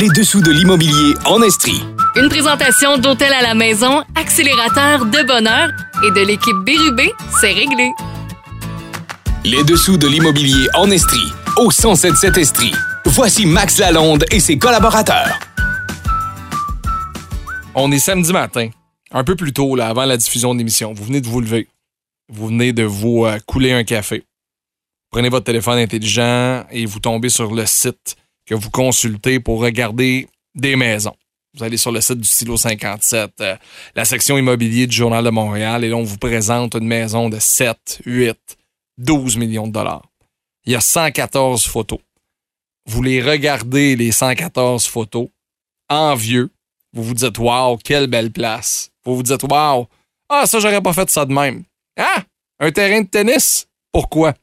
[0.00, 1.80] Les dessous de l'immobilier en Estrie.
[2.16, 5.70] Une présentation d'Hôtel à la maison, accélérateur de bonheur
[6.04, 7.92] et de l'équipe Bérubé, c'est réglé.
[9.44, 11.30] Les dessous de l'immobilier en Estrie.
[11.58, 12.72] Au 1077 Estrie.
[13.04, 15.38] Voici Max Lalonde et ses collaborateurs.
[17.76, 18.70] On est samedi matin,
[19.12, 20.92] un peu plus tôt, là, avant la diffusion de l'émission.
[20.92, 21.68] Vous venez de vous lever.
[22.28, 24.24] Vous venez de vous euh, couler un café.
[25.12, 28.16] Prenez votre téléphone intelligent et vous tombez sur le site
[28.46, 31.16] que vous consultez pour regarder des maisons.
[31.54, 33.56] Vous allez sur le site du Silo 57, euh,
[33.94, 37.38] la section immobilier du Journal de Montréal, et là, on vous présente une maison de
[37.38, 38.36] 7, 8,
[38.98, 40.02] 12 millions de dollars.
[40.64, 42.00] Il y a 114 photos.
[42.86, 45.28] Vous les regardez, les 114 photos,
[45.88, 46.50] envieux.
[46.92, 48.90] Vous vous dites, waouh, quelle belle place.
[49.04, 49.86] Vous vous dites, waouh,
[50.28, 51.64] ah, ça, j'aurais pas fait ça de même.
[51.96, 52.24] Ah,
[52.58, 53.68] un terrain de tennis?
[53.92, 54.34] Pourquoi?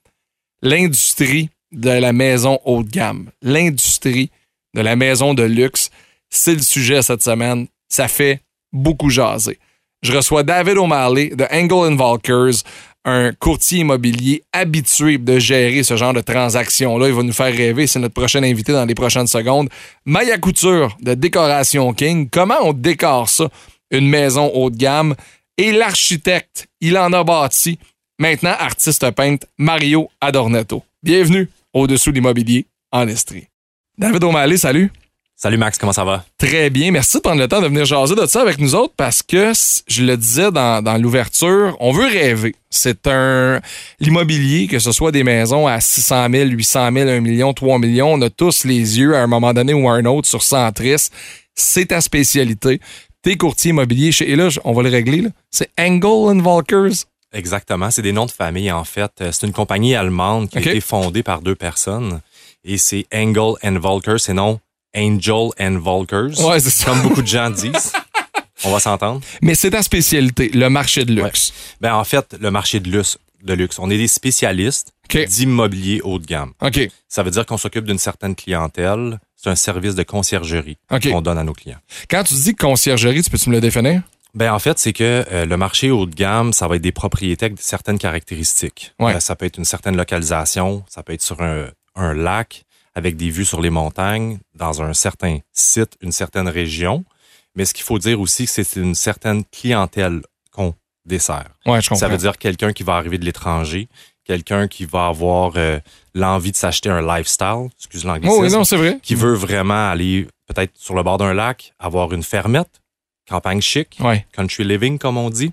[0.62, 4.30] L'industrie de la maison haut de gamme, l'industrie
[4.74, 5.90] de la maison de luxe,
[6.30, 7.68] c'est le sujet cette semaine.
[7.90, 9.60] Ça fait beaucoup jaser.
[10.02, 12.64] Je reçois David O'Malley de Angle Volkers,
[13.06, 17.08] un courtier immobilier habitué de gérer ce genre de transactions-là.
[17.08, 17.88] Il va nous faire rêver.
[17.88, 19.70] C'est notre prochain invité dans les prochaines secondes.
[20.06, 22.30] Maya Couture de Décoration King.
[22.32, 23.50] Comment on décore ça?
[23.92, 25.16] Une maison haut de gamme?
[25.58, 27.78] Et l'architecte, il en a bâti.
[28.18, 30.84] Maintenant, artiste peintre Mario Adornetto.
[31.04, 33.48] Bienvenue au-dessous de l'immobilier en Estrie.
[33.98, 34.92] David O'Malley, salut.
[35.44, 36.24] Salut Max, comment ça va?
[36.38, 36.92] Très bien.
[36.92, 39.54] Merci de prendre le temps de venir jaser de ça avec nous autres parce que,
[39.88, 42.54] je le disais dans, dans l'ouverture, on veut rêver.
[42.70, 43.60] C'est un.
[44.00, 48.14] L'immobilier, que ce soit des maisons à 600 000, 800 000, 1 million, 3 millions,
[48.14, 51.10] on a tous les yeux à un moment donné ou à un autre sur Centris.
[51.56, 52.80] C'est ta spécialité.
[53.24, 54.30] T'es courtier immobilier chez.
[54.30, 55.24] Et là, on va le régler.
[55.50, 57.06] C'est Angle and Volkers.
[57.34, 57.92] Exactement.
[57.92, 59.12] C'est des noms de famille, en fait.
[59.32, 62.22] C'est une compagnie allemande qui a été fondée par deux personnes.
[62.64, 64.60] Et c'est Engel and Volker, c'est non
[64.96, 66.40] Angel and Volkers.
[66.46, 66.86] Ouais, c'est ça.
[66.86, 67.94] Comme beaucoup de gens disent.
[68.64, 69.22] On va s'entendre.
[69.42, 71.54] Mais c'est ta spécialité, le marché de luxe.
[71.80, 73.80] Ben, en fait, le marché de luxe, de luxe.
[73.80, 76.54] On est des spécialistes d'immobilier haut de gamme.
[76.62, 76.80] OK.
[77.08, 79.20] Ça veut dire qu'on s'occupe d'une certaine clientèle.
[79.36, 81.80] C'est un service de conciergerie qu'on donne à nos clients.
[82.10, 84.04] Quand tu dis conciergerie, tu peux-tu me le définir?
[84.34, 86.92] Ben en fait, c'est que euh, le marché haut de gamme, ça va être des
[86.94, 88.94] propriétés avec certaines caractéristiques.
[89.00, 89.16] Ouais.
[89.16, 91.66] Euh, ça peut être une certaine localisation, ça peut être sur un,
[91.96, 92.64] un lac
[92.96, 97.04] avec des vues sur les montagnes, dans un certain site, une certaine région.
[97.56, 100.22] Mais ce qu'il faut dire aussi, c'est une certaine clientèle
[100.54, 100.74] qu'on
[101.06, 101.50] dessert.
[101.66, 102.00] Ouais, je comprends.
[102.00, 103.88] Ça veut dire quelqu'un qui va arriver de l'étranger,
[104.24, 105.80] quelqu'un qui va avoir euh,
[106.14, 109.00] l'envie de s'acheter un lifestyle, excuse l'anglicisme, Oh, oui, non, c'est vrai.
[109.02, 112.81] qui veut vraiment aller peut-être sur le bord d'un lac, avoir une fermette,
[113.32, 114.26] campagne chic, Ouais.
[114.34, 115.52] country living, comme on dit.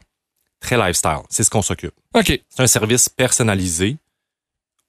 [0.61, 1.21] Très lifestyle.
[1.31, 1.95] C'est ce qu'on s'occupe.
[2.15, 2.27] OK.
[2.49, 3.97] C'est un service personnalisé.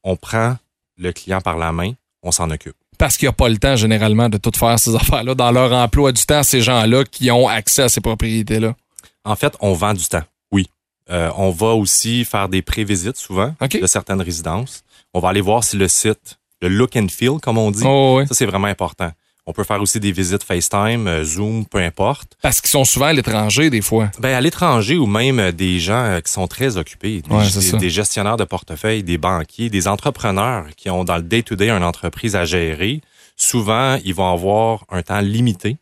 [0.03, 0.57] On prend
[0.97, 2.75] le client par la main, on s'en occupe.
[2.97, 5.35] Parce qu'il n'y a pas le temps, généralement, de tout faire ces affaires-là.
[5.35, 8.75] Dans leur emploi du temps, ces gens-là qui ont accès à ces propriétés-là.
[9.23, 10.67] En fait, on vend du temps, oui.
[11.09, 14.83] Euh, on va aussi faire des pré-visites souvent de certaines résidences.
[15.13, 18.17] On va aller voir si le site, le look and feel, comme on dit, Oh,
[18.17, 18.25] ouais.
[18.27, 19.11] ça c'est vraiment important.
[19.49, 22.37] On peut faire aussi des visites FaceTime, euh, Zoom, peu importe.
[22.43, 24.11] Parce qu'ils sont souvent à l'étranger, des fois.
[24.19, 27.43] Ben, à l'étranger ou même euh, des gens euh, qui sont très occupés, des, Ouais,
[27.49, 27.71] c'est ça.
[27.77, 31.83] des- des gestionnaires de portefeuille, des banquiers, des entrepreneurs qui ont dans le day-to-day une
[31.83, 33.01] entreprise à gérer.
[33.35, 35.77] Souvent, ils vont avoir un temps limité,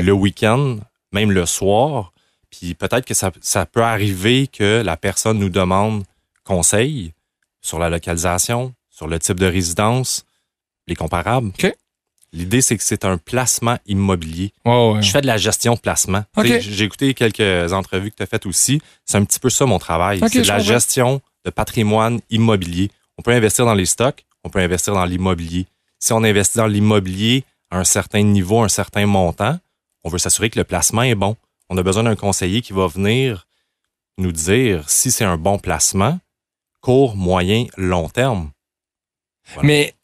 [0.00, 0.78] le week-end,
[1.12, 2.12] même le soir.
[2.50, 6.04] Puis peut-être que ça, ça peut arriver que la personne nous demande
[6.44, 7.12] conseil
[7.60, 10.24] sur la localisation, sur le type de résidence,
[10.86, 11.50] les comparables.
[12.32, 14.52] L'idée, c'est que c'est un placement immobilier.
[14.64, 15.02] Ouais.
[15.02, 16.24] Je fais de la gestion de placement.
[16.42, 18.80] J'ai écouté quelques entrevues que tu as faites aussi.
[19.04, 20.20] C'est un petit peu ça mon travail.
[20.20, 20.72] C'est de la comprends.
[20.72, 22.90] gestion de patrimoine immobilier.
[23.18, 25.66] On peut investir dans les stocks, on peut investir dans l'immobilier.
[25.98, 29.58] Si on investit dans l'immobilier à un certain niveau, un certain montant,
[30.04, 31.36] on veut s'assurer que le placement est bon.
[31.68, 33.46] On a besoin d'un conseiller qui va venir
[34.18, 36.18] nous dire si c'est un bon placement,
[36.80, 38.50] court, moyen, long terme.
[39.54, 39.66] Voilà.
[39.66, 39.94] Mais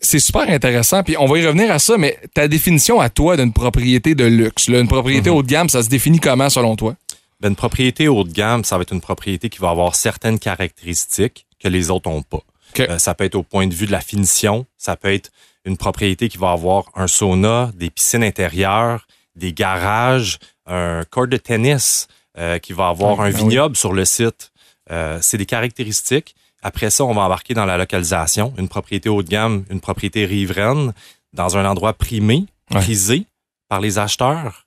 [0.00, 1.02] c'est super intéressant.
[1.02, 4.24] Puis on va y revenir à ça, mais ta définition à toi d'une propriété de
[4.24, 5.36] luxe, là, une propriété Mhm.
[5.36, 6.94] haut de gamme, ça se définit comment selon toi?
[7.40, 10.38] Ben, une propriété haut de gamme, ça va être une propriété qui va avoir certaines
[10.38, 12.40] caractéristiques que les autres n'ont pas.
[12.80, 15.30] Euh, ça peut être au point de vue de la finition, ça peut être
[15.64, 21.36] une propriété qui va avoir un sauna, des piscines intérieures, des garages, un court de
[21.36, 22.06] tennis,
[22.38, 24.52] euh, qui va avoir Ouais, un ben vignoble sur le site.
[24.90, 26.34] Euh, c'est des caractéristiques.
[26.66, 30.24] Après ça, on va embarquer dans la localisation, une propriété haut de gamme, une propriété
[30.24, 30.92] riveraine,
[31.32, 32.80] dans un endroit primé, Ouais.
[32.80, 33.26] prisé
[33.68, 34.66] par les acheteurs,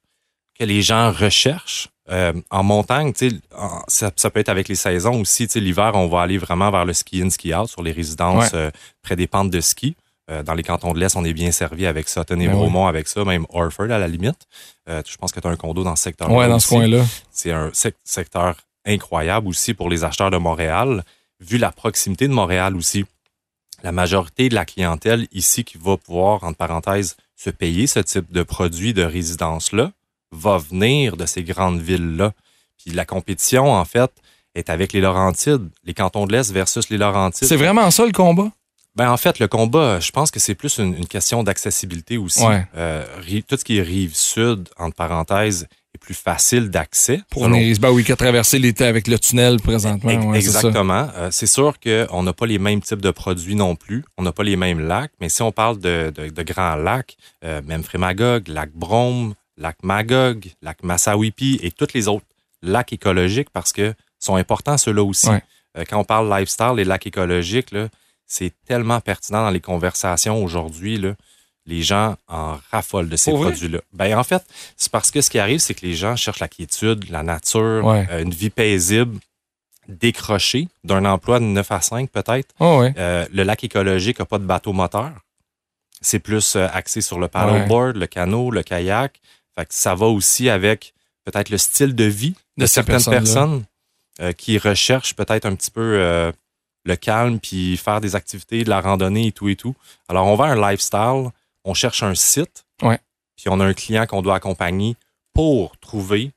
[0.58, 1.90] que les gens recherchent.
[2.10, 3.12] Euh, en montagne,
[3.56, 5.48] en- ça, ça peut être avec les saisons aussi.
[5.56, 8.58] L'hiver, on va aller vraiment vers le ski in, ski out sur les résidences Ouais.
[8.60, 9.96] euh, près des pentes de ski.
[10.32, 12.88] Euh, dans les cantons de l'Est, on est bien servi avec Sutton et Ben Bromont
[12.88, 14.48] avec ça, même Orford à la limite.
[14.88, 17.04] Je pense que tu as un condo dans ce secteur Ouais, dans ce coin-là.
[17.32, 18.56] C'est un sec- secteur
[18.86, 21.04] incroyable aussi pour les acheteurs de Montréal,
[21.40, 23.06] vu la proximité de Montréal aussi.
[23.84, 28.32] La majorité de la clientèle ici qui va pouvoir, entre parenthèses, se payer ce type
[28.32, 29.92] de produit de résidence-là,
[30.32, 32.34] va venir de ces grandes villes-là.
[32.78, 34.12] Puis la compétition, en fait,
[34.56, 37.48] est avec les Laurentides, les cantons de l'Est versus les Laurentides.
[37.48, 38.52] C'est vraiment ça le combat?
[38.96, 42.46] Ben en fait, le combat, je pense que c'est plus une, une question d'accessibilité aussi.
[42.46, 42.66] Ouais.
[42.76, 43.06] Euh,
[43.48, 45.68] tout ce qui est rive sud, entre parenthèses,
[46.10, 47.22] plus facile d'accès.
[47.30, 50.30] Pour venir, ben oui, qui a traversé l'été avec le tunnel présentement.
[50.30, 50.40] Ouais.
[50.40, 51.08] Exactement.
[51.16, 54.04] Euh, c'est sûr qu'on n'a pas les mêmes types de produits non plus.
[54.18, 55.12] On n'a pas les mêmes lacs.
[55.22, 57.16] Mais si on parle de, de, de grands lacs,
[57.46, 62.26] euh, même Frémagogue, lac Brome, lac Magog, lac Massawipi et tous les autres
[62.64, 65.30] lacs écologiques parce que sont importants ceux-là aussi.
[65.30, 65.44] Ouais.
[65.78, 67.76] Euh, quand on parle lifestyle, les lacs écologiques,
[68.26, 71.00] c'est tellement pertinent dans les conversations aujourd'hui.
[71.66, 73.80] Les gens en raffolent de ces produits-là.
[73.94, 74.44] Ben, en fait,
[74.76, 77.86] c'est parce que ce qui arrive, c'est que les gens cherchent la quiétude, la nature,
[77.86, 78.08] Ouais.
[78.10, 79.20] euh, une vie paisible,
[79.88, 82.54] décrochée d'un emploi de 9 à 5 peut-être.
[82.60, 82.94] Oh, ouais.
[82.98, 85.12] Euh, le lac écologique n'a pas de bateau moteur.
[86.02, 89.20] C'est plus euh, axé sur le paddleboard, le canot, le kayak.
[89.58, 90.94] Fait que ça va aussi avec
[91.26, 93.64] peut-être le style de vie de, certaines personnes
[94.38, 96.32] qui recherchent peut-être un petit peu
[96.86, 99.76] le calme puis faire des activités, de la randonnée et tout et tout.
[100.08, 101.30] Alors, on va à un lifestyle,
[101.70, 102.98] on cherche un site, Ouais.
[103.36, 104.96] puis on a un client qu'on doit accompagner
[105.34, 106.32] pour trouver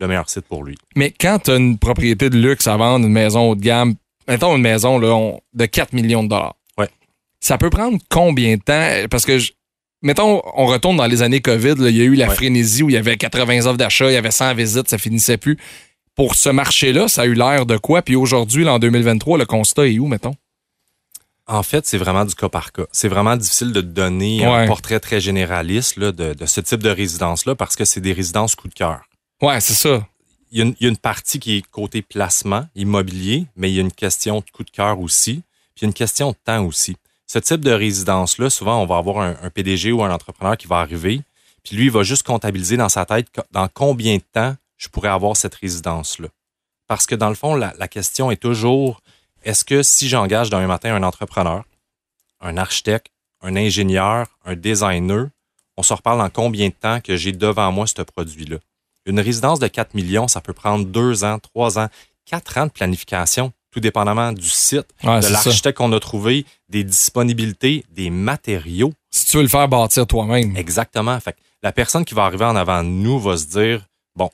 [0.00, 0.76] le meilleur site pour lui.
[0.96, 3.94] Mais quand tu as une propriété de luxe à vendre, une maison haut de gamme,
[4.26, 6.54] mettons une maison là, on- de 4 millions de dollars.
[6.78, 6.88] Ouais.
[7.40, 9.08] Ça peut prendre combien de temps?
[9.10, 9.52] Parce que, je-
[10.02, 12.34] mettons, on retourne dans les années COVID, il y a eu la Ouais.
[12.34, 15.36] frénésie où il y avait 80 offres d'achat, il y avait 100 visites, ça finissait
[15.36, 15.58] plus.
[16.14, 18.02] Pour ce marché-là, ça a eu l'air de quoi?
[18.02, 20.34] Puis aujourd'hui, en 2023, le constat est où, mettons?
[21.48, 22.84] En fait, c'est vraiment du cas par cas.
[22.92, 24.54] C'est vraiment difficile de donner Ouais.
[24.54, 28.12] un portrait très généraliste là, de, de ce type de résidence-là parce que c'est des
[28.12, 29.00] résidences coup de cœur.
[29.40, 30.06] Ouais, c'est ça.
[30.50, 33.70] Il y, a une, il y a une partie qui est côté placement immobilier, mais
[33.70, 35.42] il y a une question de coup de cœur aussi,
[35.74, 36.96] puis il y a une question de temps aussi.
[37.26, 40.66] Ce type de résidence-là, souvent, on va avoir un, un PDG ou un entrepreneur qui
[40.66, 41.20] va arriver,
[41.64, 45.10] puis lui, il va juste comptabiliser dans sa tête dans combien de temps je pourrais
[45.10, 46.28] avoir cette résidence-là.
[46.86, 49.02] Parce que dans le fond, la, la question est toujours,
[49.42, 51.64] est-ce que si j'engage demain matin un entrepreneur,
[52.40, 53.08] un architecte,
[53.42, 55.28] un ingénieur, un designer,
[55.76, 58.56] on se reparle dans combien de temps que j'ai devant moi ce produit-là?
[59.06, 61.88] Une résidence de 4 millions, ça peut prendre deux ans, trois ans,
[62.26, 66.84] quatre ans de planification, tout dépendamment du site, Ouais, de l'architecte qu'on a trouvé, des
[66.84, 68.92] disponibilités, des matériaux.
[69.10, 70.56] Si tu veux le faire bâtir toi-même.
[70.56, 71.18] Exactement.
[71.20, 74.30] Fait que la personne qui va arriver en avant de nous va se dire, bon,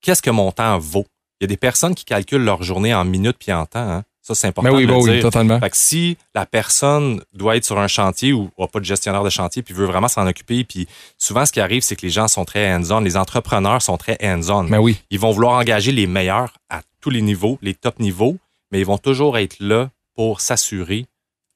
[0.00, 1.06] qu'est-ce que mon temps vaut?
[1.40, 3.90] Il y a des personnes qui calculent leur journée en minutes puis en temps.
[3.90, 4.04] Hein?
[4.26, 5.22] Ça, c'est important Mais oui, de bah le oui, dire.
[5.22, 5.60] totalement.
[5.60, 9.22] Fait que si la personne doit être sur un chantier ou n'a pas de gestionnaire
[9.22, 10.88] de chantier puis veut vraiment s'en occuper, puis
[11.18, 14.16] souvent ce qui arrive, c'est que les gens sont très hands-on, les entrepreneurs sont très
[14.22, 14.62] hands-on.
[14.62, 14.96] Mais oui.
[15.10, 18.38] Ils vont vouloir engager les meilleurs à tous les niveaux, les top niveaux,
[18.72, 21.04] mais ils vont toujours être là pour s'assurer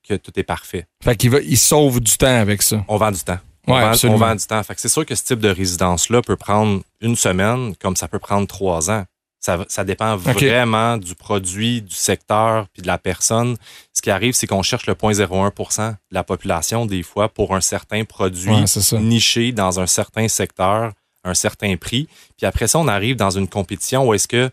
[0.07, 0.85] que tout est parfait.
[1.03, 2.85] Fait qu'il va, il sauve du temps avec ça.
[2.87, 3.39] On vend du temps.
[3.67, 4.17] On, Ouais, vend, absolument.
[4.17, 4.63] on vend du temps.
[4.63, 8.09] Fait que c'est sûr que ce type de résidence-là peut prendre une semaine, comme ça
[8.09, 9.05] peut prendre trois ans.
[9.41, 13.57] Ça, dépend vraiment du produit, du secteur, puis de la personne.
[13.93, 17.61] Ce qui arrive, c'est qu'on cherche le 0,01% de la population, des fois, pour un
[17.61, 20.93] certain produit Ouais, niché dans un certain secteur,
[21.25, 22.09] un certain prix.
[22.37, 24.51] Puis après ça, on arrive dans une compétition où est-ce que,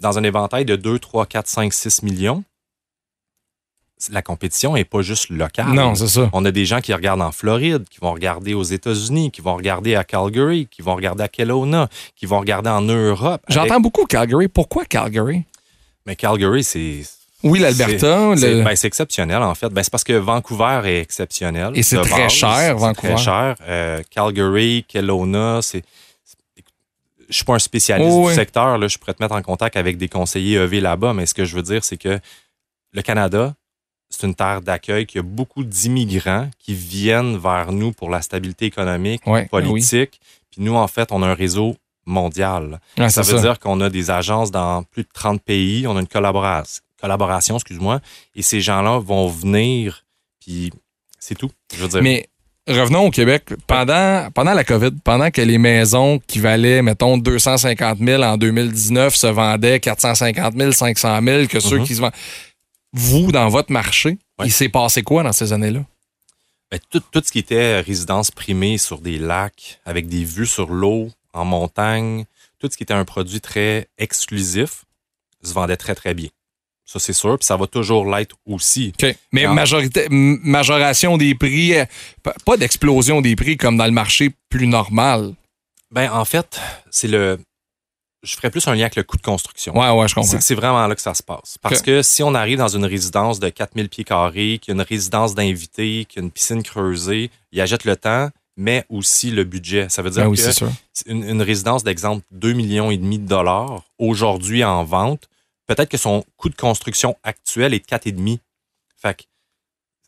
[0.00, 2.44] dans un éventail de 2, 3, 4, 5, 6 millions,
[4.10, 5.68] la compétition n'est pas juste locale.
[5.74, 6.30] Non, c'est ça.
[6.32, 9.56] On a des gens qui regardent en Floride, qui vont regarder aux États-Unis, qui vont
[9.56, 13.42] regarder à Calgary, qui vont regarder à Kelowna, qui vont regarder en Europe.
[13.46, 14.48] Avec- J'entends beaucoup Calgary.
[14.48, 15.44] Pourquoi Calgary?
[16.06, 17.00] Mais Calgary, c'est.
[17.42, 18.32] Oui, l'Alberta.
[18.36, 19.68] C'est le- ben, c'est exceptionnel, en fait.
[19.70, 21.72] Ben, c'est parce que Vancouver est exceptionnel.
[21.74, 22.32] Et c'est très base.
[22.32, 23.14] cher, C'est Vancouver.
[23.14, 23.56] très cher.
[23.66, 25.82] Euh, Calgary, Kelowna, c'est.
[27.28, 28.76] Je suis pas un spécialiste Oh, du secteur.
[28.76, 28.88] Là.
[28.88, 31.54] Je pourrais te mettre en contact avec des conseillers EV là-bas, mais ce que je
[31.54, 32.18] veux dire, c'est que
[32.92, 33.54] le Canada,
[34.10, 38.20] c'est une terre d'accueil, qu'il y a beaucoup d'immigrants qui viennent vers nous pour la
[38.22, 40.20] stabilité économique, Ouais, politique.
[40.50, 41.76] Puis nous, en fait, on a un réseau
[42.06, 42.80] mondial.
[42.98, 46.00] Ouais, Ça veut dire qu'on a des agences dans plus de 30 pays, on a
[46.00, 48.00] une collaboration, collaboration excuse-moi,
[48.34, 50.04] et ces gens-là vont venir,
[50.40, 50.72] puis
[51.18, 51.50] c'est tout.
[51.74, 52.26] Je veux dire, Mais
[52.66, 53.50] revenons au Québec.
[53.66, 59.14] Pendant, pendant la COVID, pendant que les maisons qui valaient, mettons, 250 000 en 2019
[59.14, 61.84] se vendaient 450 000, 500 000, que ceux Mhm.
[61.84, 62.12] qui se vendent.
[62.92, 64.46] Vous, dans votre marché, Ouais.
[64.46, 65.84] il s'est passé quoi dans ces années-là?
[66.70, 70.70] ben, tout, tout ce qui était résidence primée sur des lacs, avec des vues sur
[70.70, 72.24] l'eau, en montagne,
[72.60, 74.84] tout ce qui était un produit très exclusif,
[75.42, 76.28] se vendait très, très bien.
[76.84, 77.38] Ça, c'est sûr.
[77.38, 78.92] Puis ça va toujours l'être aussi.
[79.32, 81.84] Mais majorité, majoration des prix, euh,
[82.44, 85.34] pas d'explosion des prix comme dans le marché plus normal.
[85.92, 87.38] Ben, en fait, c'est le.
[88.22, 89.76] Je ferais plus un lien avec le coût de construction.
[89.78, 90.40] Ouais, ouais, je comprends.
[90.40, 91.56] C'est vraiment là que ça se passe.
[91.62, 94.74] Parce que si on arrive dans une résidence de 4000 pieds carrés, qu'il y a
[94.74, 99.30] une résidence d'invités, qu'il y a une piscine creusée, il achète le temps, mais aussi
[99.30, 99.88] le budget.
[99.88, 103.26] Ça veut dire Ben oui, que une, une résidence d'exemple 2 millions et demi de
[103.26, 105.28] dollars aujourd'hui en vente,
[105.66, 108.38] peut-être que son coût de construction actuel est de 4,5.
[108.98, 109.22] Fait que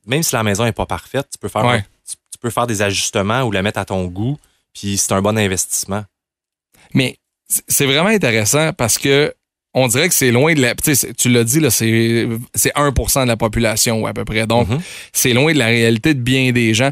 [0.05, 1.83] même si la maison n'est pas parfaite, tu peux faire Ouais.
[2.07, 4.37] tu, tu peux faire des ajustements ou la mettre à ton goût,
[4.75, 6.05] puis c'est un bon investissement.
[6.93, 7.17] Mais
[7.69, 9.33] c'est vraiment intéressant parce que
[9.75, 10.75] on dirait que c'est loin de la.
[10.75, 14.47] Tu l'as dit, là, c'est c'est 1% de la population à peu près.
[14.47, 14.81] Donc, Mhm.
[15.13, 16.91] c'est loin de la réalité de bien des gens.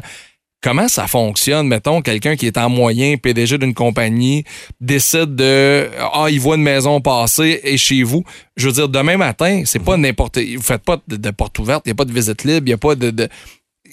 [0.63, 1.67] Comment ça fonctionne?
[1.67, 4.43] Mettons, quelqu'un qui est en moyen, PDG d'une compagnie,
[4.79, 8.23] décide de Ah, il voit une maison passer et chez vous.
[8.57, 10.37] Je veux dire, demain matin, c'est pas n'importe.
[10.39, 12.69] Vous faites pas de, de porte ouverte, il n'y a pas de visite libre, il
[12.69, 13.29] n'y a pas de, de-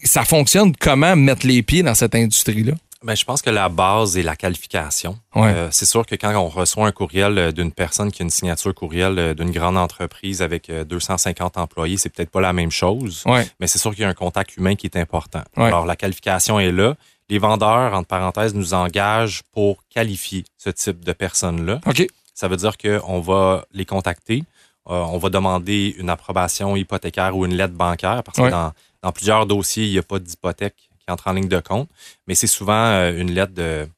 [0.04, 2.72] Ça fonctionne comment mettre les pieds dans cette industrie-là?
[3.04, 5.18] Ben, je pense que la base est la qualification.
[5.36, 5.52] Ouais.
[5.54, 8.30] Euh, c'est sûr que quand on reçoit un courriel euh, d'une personne qui a une
[8.30, 12.72] signature courriel euh, d'une grande entreprise avec euh, 250 employés, c'est peut-être pas la même
[12.72, 13.46] chose, Ouais.
[13.60, 15.42] mais c'est sûr qu'il y a un contact humain qui est important.
[15.56, 15.66] Ouais.
[15.66, 16.96] Alors, la qualification est là.
[17.28, 21.80] Les vendeurs, entre parenthèses, nous engagent pour qualifier ce type de personnes-là.
[21.86, 22.04] OK.
[22.34, 24.42] Ça veut dire qu'on va les contacter,
[24.88, 29.12] euh, on va demander une approbation hypothécaire ou une lettre bancaire parce que dans, dans
[29.12, 31.88] plusieurs dossiers, il n'y a pas d'hypothèque qui entre en ligne de compte,
[32.26, 33.88] mais c'est souvent euh, une lettre de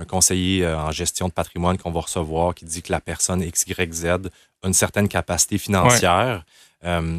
[0.00, 3.42] un conseiller euh, en gestion de patrimoine qu'on va recevoir qui dit que la personne
[3.44, 4.18] XYZ a
[4.66, 6.44] une certaine capacité financière.
[6.84, 7.18] Euh,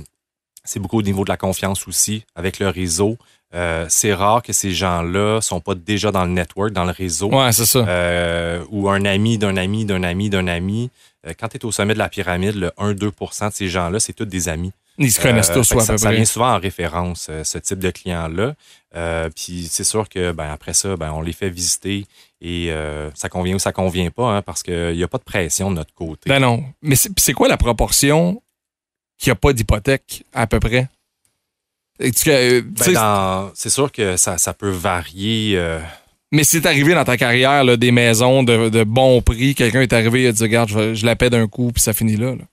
[0.63, 3.17] c'est beaucoup au niveau de la confiance aussi avec le réseau.
[3.53, 7.29] Euh, c'est rare que ces gens-là sont pas déjà dans le network, dans le réseau
[7.31, 7.79] Ouais, c'est ça.
[7.79, 10.89] euh, ou un ami d'un ami d'un ami d'un ami.
[11.37, 14.25] Quand tu es au sommet de la pyramide, le 1-2% de ces gens-là, c'est tous
[14.25, 14.71] des amis.
[15.01, 16.15] Ils se connaissent Euh, tous, ouais, à ça, peu ça près.
[16.17, 18.53] vient souvent en référence, euh, ce type de clients-là.
[18.95, 22.05] Euh, Puis c'est sûr que ben, après ça, ben, on les fait visiter
[22.41, 25.23] et euh, ça convient ou ça convient pas, hein, parce qu'il n'y a pas de
[25.23, 26.29] pression de notre côté.
[26.29, 26.63] Ben non.
[26.81, 28.41] Mais c'est c'est quoi la proportion
[29.17, 30.87] qui a pas d'hypothèque, à peu près?
[32.01, 35.53] Euh, Ben, c'est sûr que ça, ça peut varier.
[35.57, 35.79] euh,
[36.31, 39.91] Mais c'est arrivé dans ta carrière, là, des maisons de, de bon prix, quelqu'un est
[39.93, 42.31] arrivé et a dit Regarde, je, je la paie d'un coup, puis ça finit là.
[42.35, 42.43] là.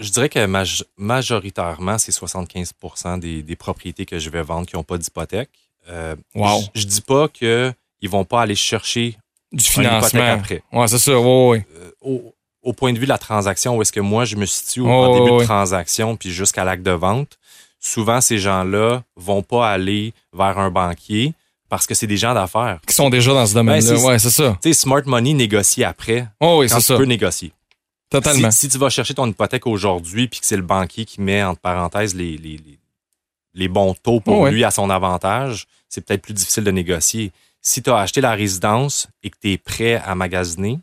[0.00, 2.72] Je dirais que maj- majoritairement, c'est 75
[3.20, 5.50] des, des propriétés que je vais vendre qui n'ont pas d'hypothèque.
[5.88, 6.62] Euh, Wow.
[6.74, 7.74] Je, je dis pas qu'ils
[8.10, 9.16] vont pas aller chercher
[9.52, 10.32] Du financement.
[10.32, 10.62] après.
[10.72, 11.18] Ouais, c'est ça.
[11.18, 11.66] Ouais.
[11.76, 14.46] Euh, au, au point de vue de la transaction, où est-ce que moi je me
[14.46, 17.38] situe au- Oh, début de transaction puis jusqu'à l'acte de vente,
[17.78, 21.32] souvent ces gens-là vont pas aller vers un banquier
[21.68, 22.80] parce que c'est des gens d'affaires.
[22.86, 23.90] Qui sont déjà dans ce domaine-là.
[23.92, 24.58] Ben, c'est- ouais, c'est ça.
[24.62, 26.96] Tu sais, smart money négocie après Oh, oui, quand tu ça.
[26.96, 27.52] peux négocier.
[28.10, 28.50] Totalement.
[28.50, 31.42] Si, si tu vas chercher ton hypothèque aujourd'hui puis que c'est le banquier qui met
[31.42, 32.78] entre parenthèses les, les, les,
[33.54, 34.50] les bons taux pour Oh ouais.
[34.50, 37.32] lui à son avantage, c'est peut-être plus difficile de négocier.
[37.62, 40.78] Si tu as acheté la résidence et que tu es prêt à magasiner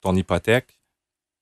[0.00, 0.78] ton hypothèque,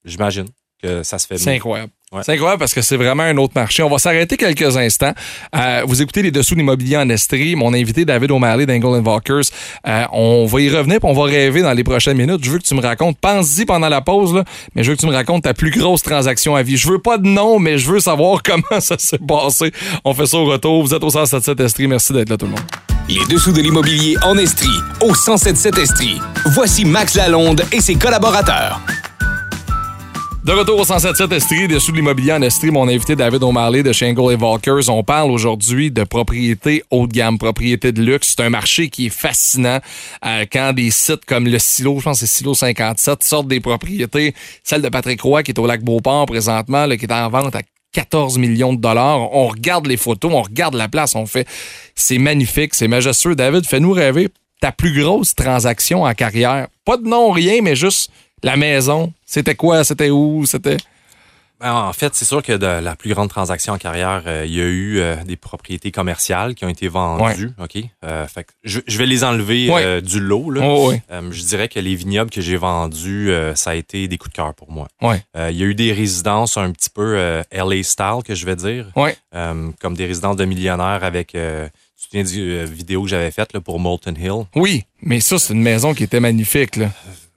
[0.04, 0.46] j'imagine
[0.82, 1.92] que ça se fait C'est incroyable.
[2.12, 2.20] Ouais.
[2.24, 3.82] C'est incroyable parce que c'est vraiment un autre marché.
[3.82, 5.12] On va s'arrêter quelques instants.
[5.56, 7.56] Euh, vous écoutez les dessous de l'immobilier en Estrie.
[7.56, 9.50] Mon invité David O'Malley d'Angle Walkers.
[9.88, 12.44] Euh, on va y revenir puis on va rêver dans les prochaines minutes.
[12.44, 14.44] Je veux que tu me racontes, pense-y pendant la pause, là,
[14.76, 16.76] mais je veux que tu me racontes ta plus grosse transaction à vie.
[16.76, 19.72] Je veux pas de nom, mais je veux savoir comment ça s'est passé.
[20.04, 20.84] On fait ça au retour.
[20.84, 21.88] Vous êtes au 177 Estrie.
[21.88, 22.60] Merci d'être là tout le monde.
[23.08, 24.68] Les dessous de l'immobilier en Estrie,
[25.00, 26.20] au 1077 Estrie.
[26.54, 28.80] Voici Max Lalonde et ses collaborateurs.
[30.46, 33.92] De retour au 177 Estrie, dessous de l'immobilier en Estrie, mon invité David O'Malley de
[33.92, 34.88] Shingle et.
[34.88, 38.36] On parle aujourd'hui de propriété haut de gamme, propriété de luxe.
[38.36, 39.80] C'est un marché qui est fascinant
[40.24, 43.58] euh, quand des sites comme le Silo, je pense que c'est Silo 57, sortent des
[43.58, 44.34] propriétés.
[44.62, 47.56] Celle de Patrick Roy qui est au lac Beauport présentement, là, qui est en vente
[47.56, 49.18] à 14 millions de dollars.
[49.34, 51.48] On regarde les photos, on regarde la place, on fait
[51.96, 53.34] c'est magnifique, c'est majestueux.
[53.34, 54.28] David, fais-nous rêver
[54.60, 56.68] ta plus grosse transaction en carrière.
[56.84, 58.12] Pas de nom, rien, mais juste
[58.46, 59.12] la maison.
[59.26, 59.84] C'était quoi?
[59.84, 60.44] C'était où?
[60.46, 60.76] C'était.
[61.58, 64.52] Ben, en fait, c'est sûr que de la plus grande transaction en carrière, euh, il
[64.54, 67.50] y a eu euh, des propriétés commerciales qui ont été vendues.
[67.58, 67.78] OK?
[68.04, 70.02] Euh, fait que je, je vais les enlever Ouais.
[70.02, 70.50] du lot.
[70.50, 70.60] Là.
[70.62, 70.92] Oh,
[71.30, 74.52] je dirais que les vignobles que j'ai vendus, ça a été des coups de cœur
[74.54, 74.86] pour moi.
[75.02, 77.16] Il y a eu des résidences un petit peu
[77.50, 78.86] LA style, que je vais dire,
[79.80, 83.80] comme des résidences de millionnaires avec, tu te souviens du vidéo que j'avais faite pour
[83.80, 84.44] Molten Hill?
[84.54, 86.76] Oui, mais ça, c'est une maison qui était magnifique.
[86.76, 86.90] Là.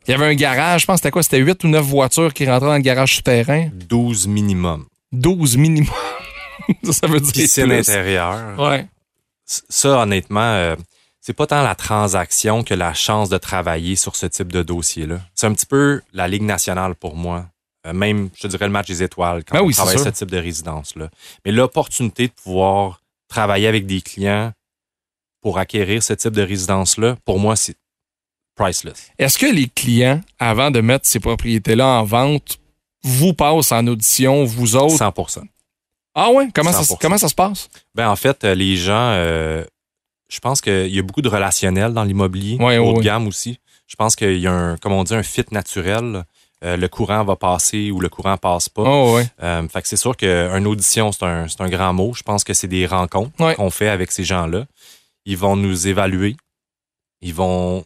[0.08, 1.24] Il y avait un garage, je pense que c'était quoi?
[1.24, 3.70] C'était 8 ou 9 voitures qui rentraient dans le garage souterrain.
[3.74, 4.86] 12 minimum.
[5.12, 5.94] 12 minimum.
[6.84, 7.80] ça, ça veut dire Piscine plus.
[7.80, 8.60] intérieure.
[8.60, 8.88] Ouais.
[9.46, 10.76] Ça, honnêtement, euh,
[11.22, 15.20] c'est pas tant la transaction que la chance de travailler sur ce type de dossier-là.
[15.36, 17.46] C'est un petit peu la Ligue nationale pour moi.
[17.88, 20.10] Euh, même, je te dirais, le match des étoiles quand Ben on oui, travaille ce
[20.10, 21.10] type de résidence-là.
[21.46, 24.52] Mais l'opportunité de pouvoir travailler avec des clients
[25.42, 27.76] pour acquérir ce type de résidence-là, pour moi, c'est
[28.60, 29.12] priceless.
[29.18, 32.60] Est-ce que les clients, avant de mettre ces propriétés-là en vente,
[33.04, 34.98] vous passent en audition, vous autres?
[34.98, 35.14] 100
[36.16, 36.50] Ah ouais?
[36.54, 36.98] Comment ça, 100%.
[37.02, 37.70] comment ça se passe?
[37.96, 39.64] Ben, en fait, euh, les gens, euh,
[40.28, 43.28] je pense qu'il y a beaucoup de relationnel dans l'immobilier, Ouais, haut ouais, de gamme
[43.28, 43.60] aussi.
[43.88, 46.24] Je pense qu'il y a un, comme on dit, un fit naturel.
[46.66, 48.84] Euh, le courant va passer ou le courant passe pas.
[48.86, 49.26] Oh ouais.
[49.42, 52.12] Euh, fait que c'est sûr qu'une audition, c'est un, c'est un grand mot.
[52.14, 53.56] Je pense que c'est des rencontres Ouais.
[53.56, 54.66] qu'on fait avec ces gens-là.
[55.26, 56.36] Ils vont nous évaluer.
[57.22, 57.86] Ils vont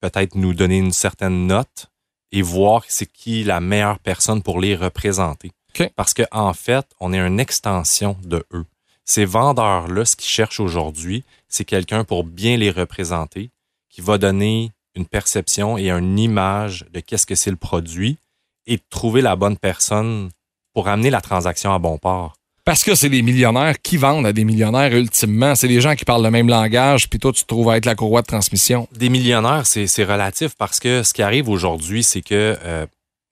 [0.00, 1.90] peut-être nous donner une certaine note
[2.32, 5.52] et voir c'est qui la meilleure personne pour les représenter.
[5.94, 8.64] Parce qu'en en fait, on est une extension de eux.
[9.04, 13.50] Ces vendeurs-là, ce qu'ils cherchent aujourd'hui, c'est quelqu'un pour bien les représenter,
[13.88, 18.18] qui va donner une perception et une image de qu'est-ce que c'est le produit
[18.66, 20.30] et de trouver la bonne personne
[20.72, 22.36] pour amener la transaction à bon port.
[22.66, 25.54] Parce que c'est des millionnaires qui vendent à des millionnaires ultimement.
[25.54, 27.86] C'est des gens qui parlent le même langage, puis toi, tu te trouves à être
[27.86, 28.88] la courroie de transmission.
[28.92, 32.84] Des millionnaires, c'est relatif parce que ce qui arrive aujourd'hui, c'est que euh,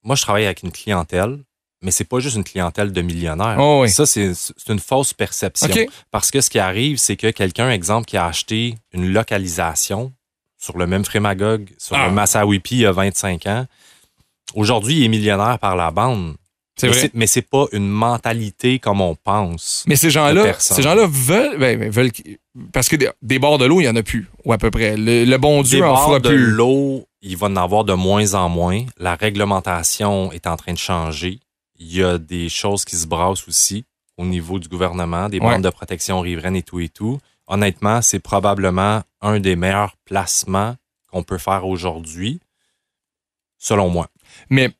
[0.04, 1.38] moi, je travaille avec une clientèle,
[1.82, 3.56] mais c'est pas juste une clientèle de millionnaires.
[3.58, 3.90] Oh oui.
[3.90, 4.32] Ça, c'est
[4.68, 5.66] une fausse perception.
[6.12, 10.12] Parce que ce qui arrive, c'est que quelqu'un, exemple, qui a acheté une localisation
[10.58, 12.06] sur le même Frémagogue, sur Ah.
[12.06, 13.66] le Massawippi il y a 25 ans,
[14.54, 16.36] aujourd'hui, il est millionnaire par la bande.
[16.82, 17.00] Mais vrai.
[17.00, 19.84] c'est- Mais c'est pas une mentalité comme on pense.
[19.86, 22.10] Mais ces gens-là, ces gens-là veulent, ben, ben, veulent,
[22.72, 24.70] parce que des, des bords de l'eau, il y en a plus, ou à peu
[24.70, 24.96] près.
[24.96, 26.50] Le, le bon Dieu Des en bords fera de plus.
[26.50, 28.84] l'eau, il va en avoir de moins en moins.
[28.98, 31.38] La réglementation est en train de changer.
[31.78, 33.84] Il y a des choses qui se brassent aussi
[34.16, 35.46] au niveau du gouvernement, des Ouais.
[35.54, 37.18] bandes de protection riveraine et tout et tout.
[37.46, 40.76] Honnêtement, c'est probablement un des meilleurs placements
[41.10, 42.40] qu'on peut faire aujourd'hui,
[43.58, 44.08] selon moi.
[44.50, 44.70] Mais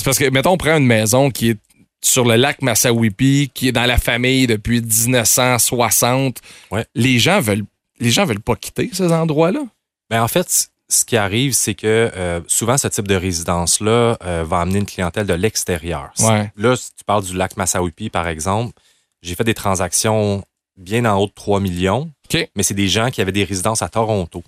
[0.00, 1.58] c'est parce que, mettons, on prend une maison qui est
[2.02, 6.38] sur le lac Massawippi, qui est dans la famille depuis 1960.
[6.70, 6.86] Ouais.
[6.94, 7.64] Les gens veulent,
[7.98, 9.60] les gens veulent pas quitter ces endroits-là.
[10.08, 14.42] Ben, en fait, ce qui arrive, c'est que euh, souvent, ce type de résidence-là euh,
[14.46, 16.12] va amener une clientèle de l'extérieur.
[16.20, 16.50] Ouais.
[16.56, 18.72] Là, si tu parles du lac Massawippi, par exemple,
[19.20, 20.42] j'ai fait des transactions
[20.78, 22.10] bien en haut de 3 millions,
[22.56, 24.42] mais c'est des gens qui avaient des résidences à Toronto.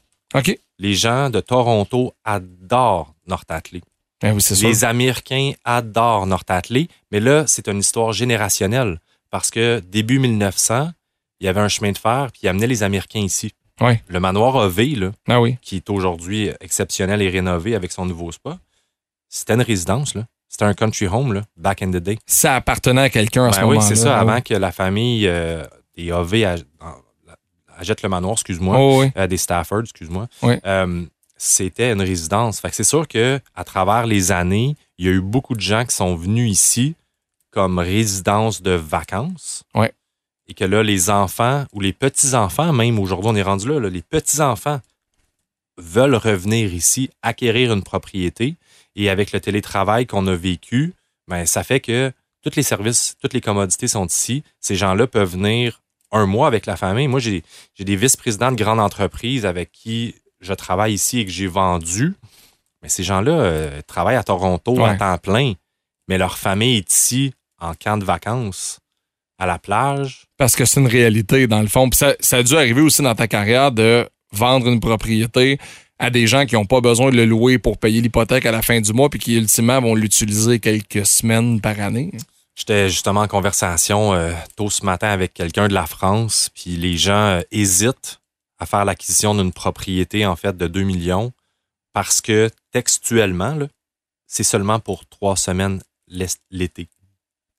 [0.79, 3.83] Les gens de Toronto adorent North Atlee.
[4.23, 4.57] Ben oui, sûr.
[4.69, 10.91] Les Américains adorent North Atlee, mais là, c'est une histoire générationnelle parce que début 1900,
[11.41, 13.53] il y avait un chemin de fer puis il amenait les Américains ici.
[13.81, 14.01] Ouais.
[14.09, 15.57] Le manoir AV, là, Ah oui.
[15.63, 18.59] qui est aujourd'hui exceptionnel et rénové avec son nouveau spa,
[19.29, 20.27] c'était une résidence, là.
[20.49, 22.19] C'était un country home, là, back in the day.
[22.27, 23.89] Ça appartenait à quelqu'un à ce Ben oui, moment-là.
[23.89, 24.43] c'est ça, Ah avant oui.
[24.43, 25.65] que la famille euh,
[25.97, 26.63] des AV
[27.79, 29.11] achète le manoir, excuse-moi, Oh oui.
[29.17, 30.29] euh, des Stafford, excuse-moi.
[30.43, 30.55] Oui.
[30.67, 31.05] Euh,
[31.45, 32.61] c'était une résidence.
[32.61, 35.61] Fait que c'est sûr que à travers les années, il y a eu beaucoup de
[35.61, 36.95] gens qui sont venus ici
[37.51, 39.65] comme résidence de vacances.
[39.75, 39.93] Ouais.
[40.47, 43.91] Et que là, les enfants ou les petits-enfants, même aujourd'hui, on est rendu là, là,
[43.91, 44.81] les petits-enfants
[45.79, 48.55] veulent revenir ici, acquérir une propriété.
[48.95, 50.95] Et avec le télétravail qu'on a vécu,
[51.27, 54.45] ben, ça fait que tous les services, toutes les commodités sont ici.
[54.61, 57.09] Ces gens-là peuvent venir un mois avec la famille.
[57.09, 57.43] Moi, j'ai
[57.75, 62.15] j'ai des vice-présidents de grandes entreprises avec qui je travaille ici et que j'ai vendu.
[62.83, 65.53] Mais ces gens-là euh, travaillent à Toronto à temps plein,
[66.09, 68.81] mais leur famille est ici en camp de vacances,
[69.39, 70.25] à la plage.
[70.37, 71.89] Parce que c'est une réalité, dans le fond.
[71.89, 75.59] Puis ça, ça a dû arriver aussi dans ta carrière de vendre une propriété
[75.99, 78.63] à des gens qui n'ont pas besoin de le louer pour payer l'hypothèque à la
[78.63, 82.11] fin du mois, puis qui, ultimement, vont l'utiliser quelques semaines par année.
[82.57, 86.97] J'étais justement en conversation euh, tôt ce matin avec quelqu'un de la France, puis les
[86.97, 88.19] gens euh, hésitent
[88.63, 91.33] à faire l'acquisition d'une propriété en fait de 2 millions
[91.93, 93.59] parce que textuellement,
[94.29, 95.83] c'est seulement pour trois semaines
[96.51, 96.89] l'été.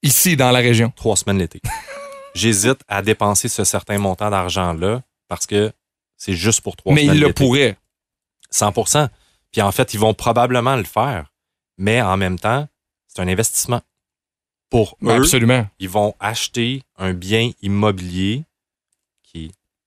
[0.02, 0.94] Ici, dans la région.
[0.96, 1.62] Trois semaines l'été.
[2.36, 5.74] J'hésite à dépenser ce certain montant d'argent-là parce que
[6.16, 7.44] c'est juste pour trois Mais semaines ils le l'été.
[7.44, 7.78] pourraient.
[8.50, 8.72] 100
[9.52, 11.34] Puis en fait, ils vont probablement le faire.
[11.78, 12.68] Mais en même temps,
[13.08, 13.82] c'est un investissement.
[14.70, 15.68] Pour eux, Absolument.
[15.80, 18.46] ils vont acheter un bien immobilier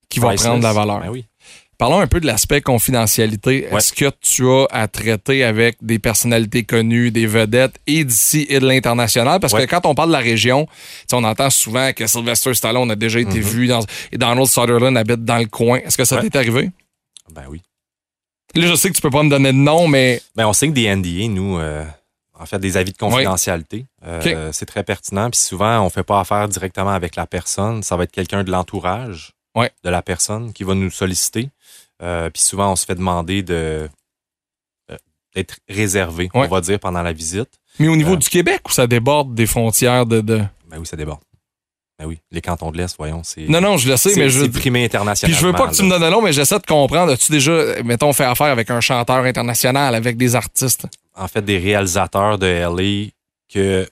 [0.08, 0.46] qui, va priceless.
[0.48, 1.00] prendre de la valeur.
[1.00, 1.24] Ben oui.
[1.78, 3.68] Parlons un peu de l'aspect confidentialité.
[3.70, 3.76] Ouais.
[3.78, 8.60] Est-ce que tu as à traiter avec des personnalités connues, des vedettes, et d'ici et
[8.60, 9.40] de l'international?
[9.40, 9.66] Parce Ouais.
[9.66, 10.66] que quand on parle de la région,
[11.12, 13.44] on entend souvent que Sylvester Stallone a déjà été Mhm.
[13.44, 15.78] vu dans, et Donald Sutherland habite dans le coin.
[15.80, 16.22] Est-ce que ça Ouais.
[16.22, 16.70] t'est arrivé?
[17.30, 17.60] Ben oui.
[18.54, 20.72] Là, je sais que tu peux pas me donner de nom, mais Ben, on signe
[20.72, 21.84] des NDA, nous, euh,
[22.40, 23.84] en fait, des avis de confidentialité.
[24.06, 25.28] Euh, C'est très pertinent.
[25.28, 27.82] Puis souvent, on fait pas affaire directement avec la personne.
[27.82, 29.70] Ça va être quelqu'un de l'entourage Ouais.
[29.82, 31.48] de la personne qui va nous solliciter.
[32.02, 33.88] Euh, puis souvent, on se fait demander de
[34.90, 34.96] euh,
[35.34, 36.46] d'être réservé, Ouais.
[36.46, 37.48] on va dire, pendant la visite.
[37.78, 40.20] Mais au niveau Euh, du Québec, où ça déborde des frontières de.
[40.20, 40.38] de...
[40.68, 41.20] Ben oui, ça déborde.
[41.98, 43.48] Ben oui, les cantons de l'Est, voyons, c'est.
[43.48, 44.42] Non, non, je le sais, mais je.
[44.44, 45.40] c'est primé Puis internationalement.
[45.40, 47.12] je veux pas que tu me donnes le nom, mais j'essaie de comprendre.
[47.12, 50.86] As-tu déjà, mettons, fait affaire avec un chanteur international, avec des artistes?
[51.14, 53.10] En fait, des réalisateurs de LA
[53.50, 53.88] que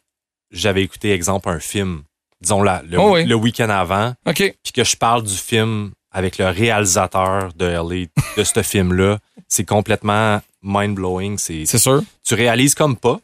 [0.50, 2.02] j'avais écouté, exemple, un film,
[2.44, 3.24] disons le, Oh oui.
[3.24, 4.36] le week-end avant, OK.
[4.62, 9.64] puis que je parle du film avec le réalisateur de LA, de ce film-là, c'est
[9.64, 11.38] complètement mind-blowing.
[11.38, 12.02] C'est, C'est sûr.
[12.24, 13.18] tu réalises comme pas.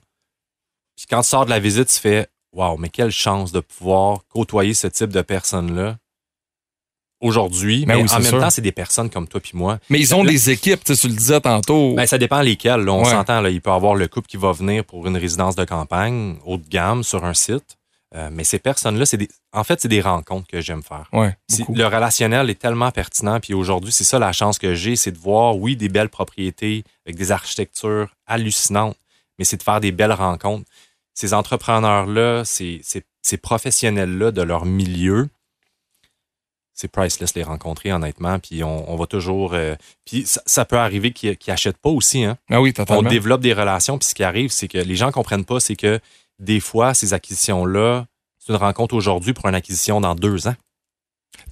[0.97, 4.19] Puis quand tu sors de la visite, tu fais Waouh, mais quelle chance de pouvoir
[4.29, 5.97] côtoyer ce type de personnes-là
[7.21, 7.85] aujourd'hui.
[7.87, 8.41] Ben mais oui, en même sûr.
[8.41, 9.79] temps, c'est des personnes comme toi puis moi.
[9.91, 11.95] Mais ils ont Là- des équipes, tu sais, tu le disais tantôt.
[11.95, 12.81] Ben, ça dépend lesquels.
[12.81, 12.93] là.
[12.93, 13.11] on Ouais.
[13.11, 13.41] s'entend.
[13.41, 16.39] Là, il peut y avoir le couple qui va venir pour une résidence de campagne
[16.45, 17.77] haut de gamme sur un site.
[18.15, 21.09] Euh, mais ces personnes-là, c'est en fait, c'est des rencontres que j'aime faire.
[21.13, 21.37] ouais.
[21.73, 23.39] Le relationnel est tellement pertinent.
[23.39, 26.83] Puis aujourd'hui, c'est ça la chance que j'ai, c'est de voir, oui, des belles propriétés
[27.07, 28.97] avec des architectures hallucinantes,
[29.39, 30.69] mais c'est de faire des belles rencontres.
[31.15, 35.29] Ces entrepreneurs-là, ces, ces, ces professionnels-là de leur milieu,
[36.73, 38.39] c'est priceless les rencontrer, honnêtement.
[38.39, 39.53] Puis on, on va toujours.
[39.55, 39.75] euh,
[40.07, 42.25] puis ça, ça peut arriver qu'ils n'achètent pas aussi.
[42.25, 42.39] Hein.
[42.51, 43.09] Ah oui, On totalement.
[43.11, 43.99] développe des relations.
[43.99, 46.01] Puis ce qui arrive, c'est que les gens comprennent pas, c'est que
[46.41, 48.07] des fois, ces acquisitions-là,
[48.39, 50.55] c'est une rencontre aujourd'hui pour une acquisition dans deux ans.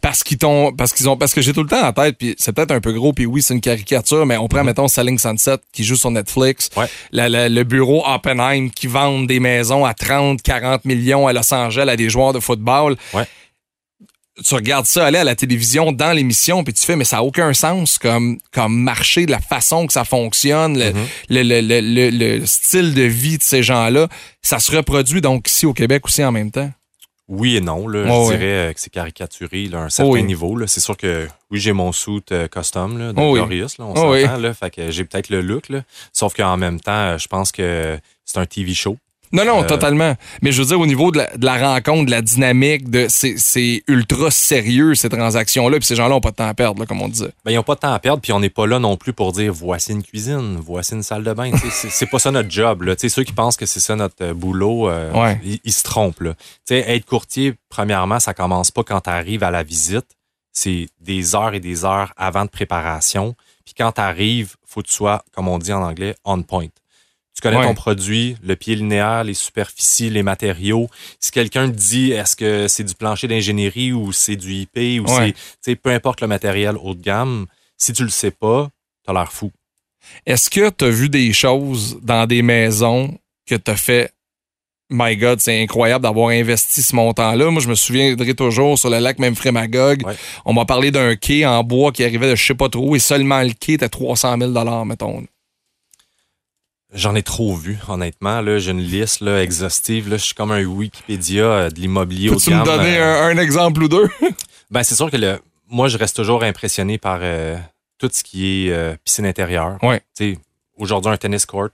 [0.01, 2.35] Parce qu'ils t'ont, parce qu'ils ont, parce que j'ai tout le temps en tête, puis
[2.39, 5.19] c'est peut-être un peu gros, puis oui, c'est une caricature, mais on prend, mettons, Selling
[5.19, 6.87] Sunset, qui joue sur Netflix, Ouais.
[7.11, 11.53] La- la- le bureau Oppenheim, qui vendent des maisons à 30, 40 millions à Los
[11.53, 12.97] Angeles à des joueurs de football.
[13.15, 13.27] Ouais.
[14.45, 17.23] Tu regardes ça aller à la télévision dans l'émission, puis tu fais, mais ça a
[17.23, 21.07] aucun sens comme, comme marché, de la façon que ça fonctionne, le, Mhm.
[21.31, 24.09] le, le, le, le- le style de vie de ces gens-là.
[24.43, 26.71] Ça se reproduit donc ici au Québec aussi en même temps.
[27.31, 27.87] Oui et non.
[27.89, 30.23] Là, je dirais euh, que c'est caricaturé là, à un certain Oh oui.
[30.23, 30.57] niveau.
[30.57, 30.67] là.
[30.67, 33.35] C'est sûr que oui, j'ai mon suit euh, custom là, de Oh.
[33.35, 33.67] Glorious.
[33.79, 34.23] Là, on oui.
[34.23, 34.39] s'entend.
[34.39, 35.69] Là, fait que j'ai peut-être le look.
[35.69, 35.83] Là.
[36.15, 38.97] Sauf qu'en même temps, je pense que c'est un TV show.
[39.33, 40.15] Non, non, Euh, totalement.
[40.43, 43.07] Mais je veux dire, au niveau de la, de la rencontre, de la dynamique, de
[43.09, 45.79] c'est, ultra sérieux, ces transactions-là.
[45.79, 47.31] Puis ces gens-là n'ont pas de temps à perdre, là, comme on disait.
[47.45, 49.13] Ben, ils n'ont pas de temps à perdre, puis on n'est pas là non plus
[49.13, 51.51] pour dire voici une cuisine, voici une salle de bain.
[51.71, 52.83] C'est, pas ça notre job.
[52.83, 52.95] Là.
[52.99, 55.41] Ceux qui pensent que c'est ça notre euh, boulot, euh, Ouais.
[55.45, 56.21] ils, ils se trompent.
[56.21, 56.35] Là.
[56.71, 60.07] Être courtier, premièrement, ça commence pas quand tu arrives à la visite.
[60.53, 63.35] C'est des heures et des heures avant de préparation.
[63.65, 66.67] Puis quand tu arrives, faut que tu sois, comme on dit en anglais, on point.
[67.39, 67.67] Tu connais Ouais.
[67.67, 70.89] ton produit, le pied linéaire, les superficies, les matériaux.
[71.21, 75.09] Si quelqu'un te dit est-ce que c'est du plancher d'ingénierie ou c'est du IP ou
[75.09, 75.33] Ouais.
[75.63, 77.47] c'est, tu peu importe le matériel haut de gamme,
[77.77, 78.69] si tu le sais pas,
[79.07, 79.53] t'as l'air fou.
[80.27, 84.11] Est-ce que tu as vu des choses dans des maisons que tu as fait
[84.91, 87.51] My God, c'est incroyable d'avoir investi ce montant-là?
[87.51, 90.05] Moi, je me souviendrai toujours sur le lac Memphremagog.
[90.05, 90.17] Ouais.
[90.47, 92.99] On m'a parlé d'un quai en bois qui arrivait de je sais pas trop et
[92.99, 95.25] seulement le quai était 300 000 mettons.
[96.95, 98.41] J'en ai trop vu, honnêtement.
[98.41, 100.09] Là, j'ai une liste là, exhaustive.
[100.09, 102.77] Là, je suis comme un Wikipédia euh, de l'immobilier haut de Peux-tu me gamme.
[102.79, 104.09] donner Euh, un, un exemple ou deux?
[104.71, 105.39] Ben, c'est sûr que le,
[105.71, 107.57] moi, je reste toujours impressionné par euh,
[107.99, 109.79] tout ce qui est euh, piscine intérieure.
[109.83, 110.03] Ouais.
[110.17, 110.39] Tu
[110.77, 111.69] aujourd'hui, un tennis court.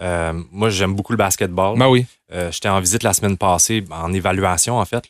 [0.00, 1.78] Euh, moi, j'aime beaucoup le basketball.
[1.78, 2.06] ben oui.
[2.50, 5.04] J'étais en visite la semaine passée, en évaluation, en fait,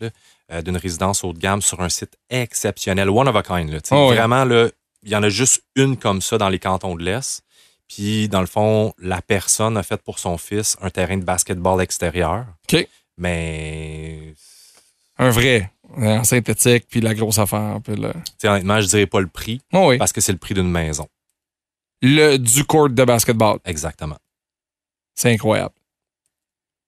[0.64, 3.70] d'une résidence haut de gamme sur un site exceptionnel, one of a kind.
[3.70, 4.08] Là, Tu Oh.
[4.08, 4.68] Vraiment, là,
[5.02, 7.42] il y en a juste une comme ça dans les cantons de l'Est.
[7.90, 11.82] Puis, dans le fond, la personne a fait pour son fils un terrain de basketball
[11.82, 12.46] extérieur.
[12.72, 12.86] OK.
[13.18, 14.34] Mais,
[15.18, 15.72] Un vrai.
[15.96, 17.80] En synthétique, puis la grosse affaire.
[17.82, 18.12] Puis le...
[18.44, 19.98] honnêtement, je dirais pas le prix Oh oui.
[19.98, 21.08] parce que c'est le prix d'une maison.
[22.00, 23.58] Le, du court de basketball.
[23.64, 24.16] Exactement.
[25.16, 25.74] C'est incroyable.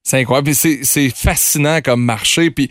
[0.05, 0.53] C'est incroyable.
[0.53, 2.53] Puis c'est, fascinant comme marché.
[2.53, 2.71] Puis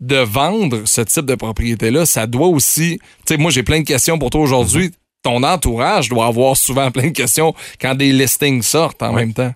[0.00, 2.98] de vendre ce type de propriété-là, ça doit aussi.
[3.26, 4.92] Tu sais, moi, j'ai plein de questions pour toi aujourd'hui.
[5.22, 9.54] Ton entourage doit avoir souvent plein de questions quand des listings sortent en même temps.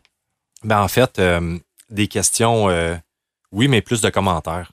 [0.63, 1.59] Ben, en fait, euh,
[1.91, 2.97] des questions, euh,
[3.53, 4.73] oui, mais plus de commentaires.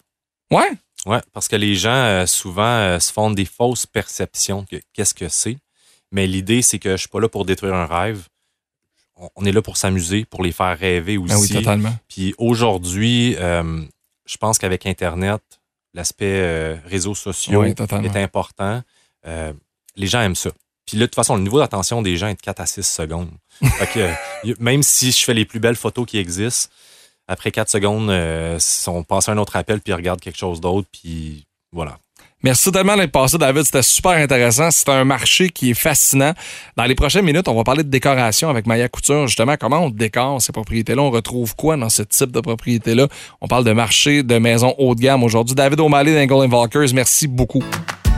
[0.49, 0.69] Ouais.
[1.05, 5.29] Ouais, parce que les gens, euh, souvent, se font des fausses perceptions que qu'est-ce que
[5.29, 5.57] c'est.
[6.11, 8.27] Mais l'idée, c'est que je suis pas là pour détruire un rêve.
[9.15, 11.33] On, on est là pour s'amuser, pour les faire rêver aussi.
[11.33, 11.95] Ben oui, totalement.
[12.07, 15.41] Puis aujourd'hui, je pense qu'avec Internet,
[15.93, 18.83] l'aspect réseaux sociaux Oui, est important.
[19.23, 20.51] Les gens aiment ça.
[20.91, 22.83] Puis là, de toute façon, le niveau d'attention des gens est de 4 à 6
[22.83, 23.29] secondes.
[23.63, 23.99] fait que,
[24.49, 26.69] euh, même si je fais les plus belles photos qui existent,
[27.29, 30.59] après 4 secondes, euh, on passe à un autre appel, puis ils regardent quelque chose
[30.59, 31.97] d'autre, puis voilà.
[32.43, 33.63] Merci tellement d'être passé, David.
[33.63, 34.69] C'était super intéressant.
[34.69, 36.33] C'est un marché qui est fascinant.
[36.75, 39.27] Dans les prochaines minutes, on va parler de décoration avec Maya Couture.
[39.27, 41.01] Justement, comment on décore ces propriétés-là?
[41.01, 43.07] On retrouve quoi dans ce type de propriété-là?
[43.39, 45.55] On parle de marché, de maison haut de gamme aujourd'hui.
[45.55, 47.63] David O'Malley d'Angle Valkers, merci beaucoup.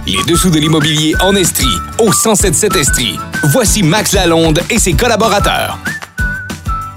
[0.06, 1.66] Les dessous de l'immobilier en Estrie,
[1.98, 3.18] au 1077 Estrie.
[3.54, 5.80] Voici Max Lalonde et ses collaborateurs.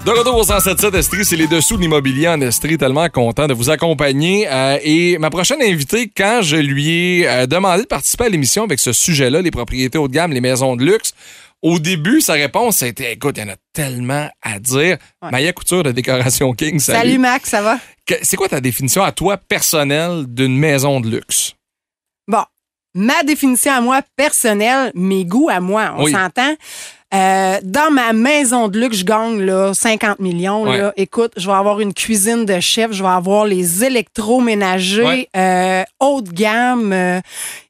[0.04, 2.78] De retour au 177 Estrie, c'est les dessous de l'immobilier en Estrie.
[2.78, 4.48] Tellement content de vous accompagner.
[4.48, 8.64] Euh, et ma prochaine invitée, quand je lui ai euh, demandé de participer à l'émission
[8.64, 11.14] avec ce sujet-là, les propriétés haut de gamme, les maisons de luxe,
[11.62, 14.98] au début, sa réponse a été écoute, il y en a tellement à dire.
[15.22, 15.30] Ouais.
[15.30, 16.98] Maya Couture de Décoration King, salut.
[16.98, 17.78] Salut Max, ça va?
[18.22, 21.54] C'est quoi ta définition à toi personnelle d'une maison de luxe?
[22.28, 22.42] Bon,
[22.96, 26.12] ma définition à moi personnelle, mes goûts à moi, on Oui.
[26.12, 26.54] s'entend?
[27.14, 30.64] Euh, dans ma maison de luxe, je gagne là, 50 millions.
[30.64, 30.92] Là.
[30.96, 35.28] Écoute, je vais avoir une cuisine de chef, je vais avoir les électroménagers Ouais.
[35.36, 36.92] euh, haut de gamme.
[36.92, 37.20] euh,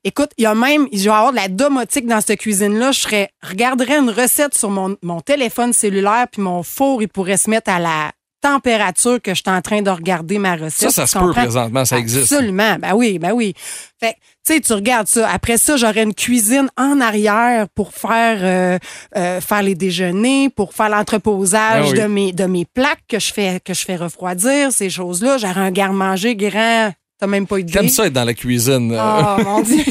[0.04, 2.92] écoute, il y a même, je vais avoir de la domotique dans cette cuisine-là.
[2.92, 7.36] Je serais, regarderais une recette sur mon, mon téléphone cellulaire, puis mon four, il pourrait
[7.36, 8.12] se mettre à la
[8.46, 10.90] température que je suis en train de regarder ma recette.
[10.90, 12.32] Ça, ça se peut présentement, ça existe.
[12.32, 12.76] Absolument.
[12.80, 13.54] Ben oui, ben oui.
[13.98, 15.28] Fait que, tu sais, tu regardes ça.
[15.28, 18.78] Après ça, j'aurais une cuisine en arrière pour faire euh,
[19.16, 21.98] euh, faire les déjeuners, pour faire l'entreposage Ah oui.
[21.98, 25.38] de mes de mes plaques que je fais que je fais refroidir, ces choses-là.
[25.38, 26.92] J'aurais un garde-manger grand.
[27.18, 27.72] T'as même pas idée?
[27.72, 28.92] T'aimes ça être dans la cuisine?
[28.94, 29.83] Oh mon dieu.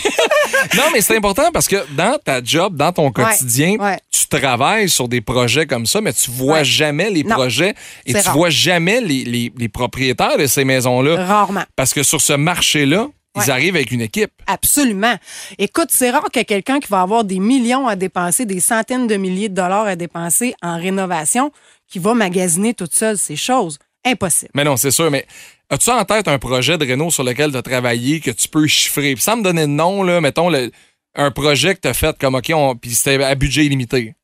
[0.75, 3.97] Non, mais c'est important parce que dans ta job, dans ton quotidien, ouais.
[4.11, 6.65] tu travailles sur des projets comme ça, mais tu vois Ouais.
[6.65, 7.73] jamais les Non, projets
[8.05, 8.33] et tu rare.
[8.35, 11.25] vois jamais les, les- les propriétaires de ces maisons-là.
[11.25, 11.63] Rarement.
[11.75, 13.07] Parce que sur ce marché-là,
[13.43, 14.31] ils arrivent avec une équipe.
[14.47, 15.15] Absolument.
[15.57, 19.15] Écoute, c'est rare que quelqu'un qui va avoir des millions à dépenser, des centaines de
[19.17, 21.51] milliers de dollars à dépenser en rénovation,
[21.87, 23.77] qui va magasiner toute seule ces choses.
[24.05, 24.51] Impossible.
[24.53, 25.25] Mais non, c'est sûr, mais
[25.69, 28.67] as-tu en tête un projet de Renault sur lequel tu as travaillé que tu peux
[28.67, 29.13] chiffrer?
[29.15, 30.71] Puis sans me donner de nom, là, mettons le-
[31.15, 34.15] un projet que tu as fait comme OK, on, puis c'était à budget illimité.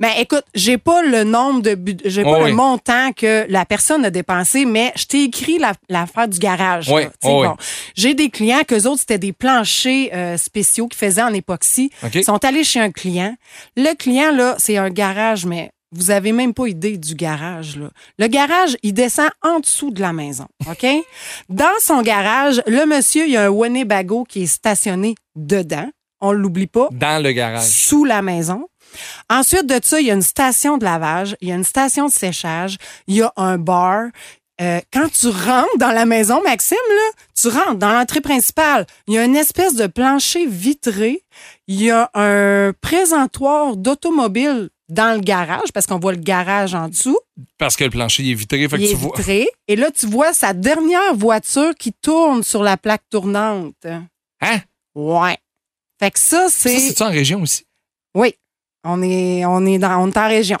[0.00, 4.10] Ben écoute, j'ai pas le nombre de j'ai pas le montant que la personne a
[4.10, 6.88] dépensé, mais je t'ai écrit la- l'affaire du garage.
[6.88, 7.46] Oui, oh oui.
[7.48, 7.56] bon.
[7.96, 11.90] J'ai des clients que autres c'était des planchers euh, spéciaux qu'ils faisaient en époxy.
[12.14, 13.34] Ils sont allés chez un client.
[13.76, 17.88] Le client là, c'est un garage, mais vous avez même pas idée du garage là.
[18.18, 20.86] Le garage, il descend en dessous de la maison, ok?
[21.48, 25.88] Dans son garage, le monsieur, il y a un Winnebago qui est stationné dedans.
[26.20, 27.64] On l'oublie pas Dans le garage.
[27.64, 28.66] sous la maison.
[29.30, 32.06] Ensuite de ça, il y a une station de lavage, il y a une station
[32.06, 34.06] de séchage, il y a un bar.
[34.60, 38.86] Euh, quand tu rentres dans la maison, Maxime, là, tu rentres dans l'entrée principale.
[39.06, 41.22] Il y a une espèce de plancher vitré.
[41.68, 46.88] Il y a un présentoir d'automobile dans le garage, parce qu'on voit le garage en
[46.88, 47.18] dessous.
[47.58, 48.68] Parce que le plancher est vitré.
[48.68, 49.16] Fait que il tu est vois.
[49.16, 49.48] vitré.
[49.68, 53.74] Et là, tu vois sa dernière voiture qui tourne sur la plaque tournante.
[54.40, 54.60] Hein?
[54.94, 55.36] Ouais.
[56.00, 56.78] Fait que ça, Ça, c'est...
[56.78, 57.64] c'est-tu en région aussi?
[58.14, 58.34] Oui.
[58.84, 60.58] On est, on est dans, on est en région.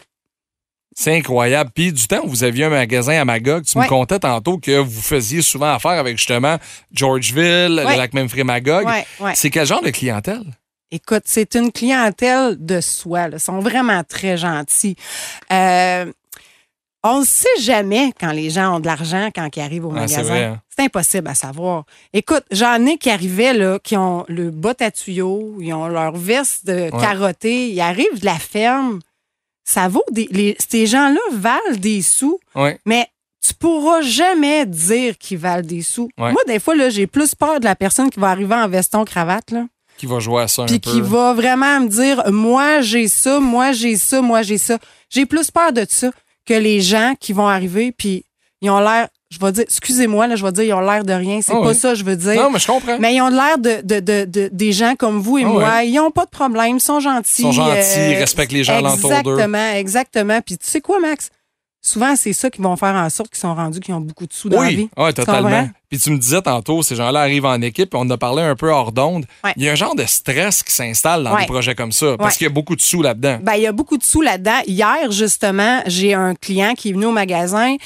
[0.94, 1.70] C'est incroyable.
[1.72, 3.84] Puis du temps où vous aviez un magasin à Magog, tu Ouais.
[3.84, 6.58] me contais tantôt que vous faisiez souvent affaire avec justement
[6.92, 7.92] Georgeville, Ouais.
[7.92, 8.84] le lac Memphis Magog.
[8.84, 9.34] Ouais, ouais.
[9.36, 10.42] C'est quel genre de clientèle?
[10.90, 13.28] Écoute, c'est une clientèle de soi.
[13.28, 13.36] là.
[13.36, 14.96] Ils sont vraiment très gentils.
[15.52, 16.10] Euh,
[17.04, 20.00] on ne sait jamais quand les gens ont de l'argent quand ils arrivent au Ah,
[20.00, 20.34] magasin.
[20.34, 20.62] hein.
[20.74, 21.84] C'est impossible à savoir.
[22.12, 26.16] Écoute, j'en ai qui arrivaient, là, qui ont le bot à tuyaux, ils ont leur
[26.16, 27.00] veste de Ouais.
[27.00, 29.00] carottée, ils arrivent de la ferme.
[29.64, 30.26] Ça vaut des.
[30.30, 32.78] les- ces gens-là valent des sous, Ouais.
[32.86, 33.06] mais
[33.46, 36.08] tu pourras jamais dire qu'ils valent des sous.
[36.18, 36.32] Ouais.
[36.32, 39.50] Moi, des fois, là, j'ai plus peur de la personne qui va arriver en veston-cravate,
[39.52, 39.66] là
[39.98, 43.40] Qui va jouer à ça un puis qui va vraiment me dire moi j'ai ça,
[43.40, 44.78] moi j'ai ça, moi j'ai ça.
[45.10, 46.10] J'ai plus peur de ça
[46.46, 48.24] que les gens qui vont arriver puis
[48.62, 51.12] ils ont l'air je vais dire excusez-moi là, je vais dire ils ont l'air de
[51.12, 51.74] rien, c'est Ah pas oui.
[51.74, 52.34] ça je veux dire.
[52.42, 52.96] Non, mais je comprends.
[52.98, 55.84] mais ils ont l'air de, de, de, de- des gens comme vous et Ah moi.
[55.84, 57.42] Ils ont pas de problème, ils sont gentils.
[57.42, 59.32] Ils sont gentils, euh, ils respectent les gens alentour d'eux.
[59.32, 60.40] Exactement, exactement.
[60.40, 61.28] Puis tu sais quoi, Max?
[61.88, 64.32] Souvent, c'est ça qui vont faire en sorte qu'ils sont rendus, qu'ils ont beaucoup de
[64.32, 64.88] sous dans la Oui, vie.
[64.96, 65.68] Tu totalement.
[65.88, 68.54] Puis tu me disais tantôt, ces gens-là arrivent en équipe, on en a parlé un
[68.56, 69.24] peu hors d'onde.
[69.42, 69.52] Ouais.
[69.56, 71.40] Il y a un genre de stress qui s'installe dans Ouais.
[71.42, 72.38] des projets comme ça, parce Ouais.
[72.38, 73.38] qu'il y a beaucoup de sous là-dedans.
[73.42, 74.60] Ben, il y a beaucoup de sous là-dedans.
[74.66, 77.76] Hier, justement, j'ai un client qui est venu au magasin.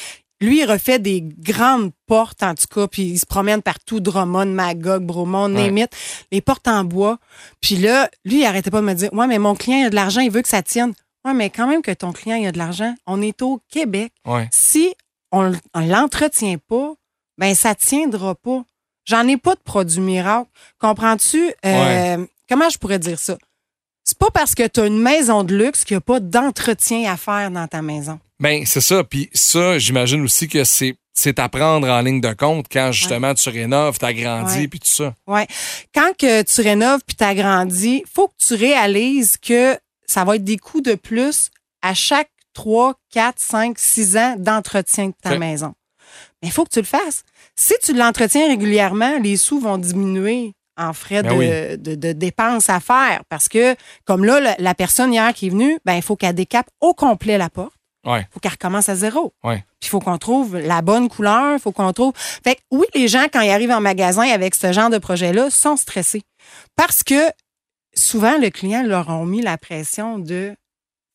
[0.40, 4.46] Lui, il refait des grandes portes, en tout cas, puis il se promène partout, Drummond,
[4.46, 5.90] Magog, Bromont, name it,
[6.32, 7.18] les portes en bois.
[7.60, 9.90] Puis là, lui, il arrêtait pas de me dire, ouais, mais mon client, il a
[9.90, 10.94] de l'argent, il veut que ça tienne.
[11.24, 12.94] Ouais, mais quand même que ton client, il a de l'argent.
[13.06, 14.12] On est au Québec.
[14.26, 14.48] Ouais.
[14.50, 14.94] Si
[15.30, 16.94] on, on l'entretient pas,
[17.38, 18.64] ben, ça tiendra pas.
[19.04, 20.48] J'en ai pas de produit miracle.
[20.78, 21.52] Comprends-tu?
[21.64, 23.38] Euh, Comment je pourrais dire ça?
[24.04, 27.10] C'est pas parce que tu as une maison de luxe qu'il n'y a pas d'entretien
[27.10, 28.18] à faire dans ta maison.
[28.40, 29.04] Ben, c'est ça.
[29.04, 33.34] Puis ça, j'imagine aussi que c'est c'est à prendre en ligne de compte quand justement
[33.34, 35.14] tu rénoves, tu agrandis, puis tout ça.
[35.26, 35.46] Ouais.
[35.94, 39.78] Quand que tu rénoves puis tu agrandis, faut que tu réalises que
[40.12, 45.06] ça va être des coûts de plus à chaque 3, 4, 5, 6 ans d'entretien
[45.06, 45.72] de ta maison.
[46.42, 47.24] Mais il faut que tu le fasses.
[47.56, 51.78] Si tu l'entretiens régulièrement, les sous vont diminuer en frais Ben de, oui.
[51.78, 53.22] de, de dépenses à faire.
[53.28, 56.34] Parce que, comme là, la, la personne hier qui est venue, ben, il faut qu'elle
[56.34, 57.72] décape au complet la porte.
[58.04, 58.26] Ouais.
[58.32, 59.32] faut qu'elle recommence à zéro.
[59.44, 59.64] Ouais.
[59.80, 62.12] Puis il faut qu'on trouve la bonne couleur, il faut qu'on trouve.
[62.16, 65.50] Fait que oui, les gens, quand ils arrivent en magasin avec ce genre de projet-là,
[65.50, 66.22] sont stressés.
[66.74, 67.30] Parce que
[67.94, 70.52] souvent, le client leur a mis la pression de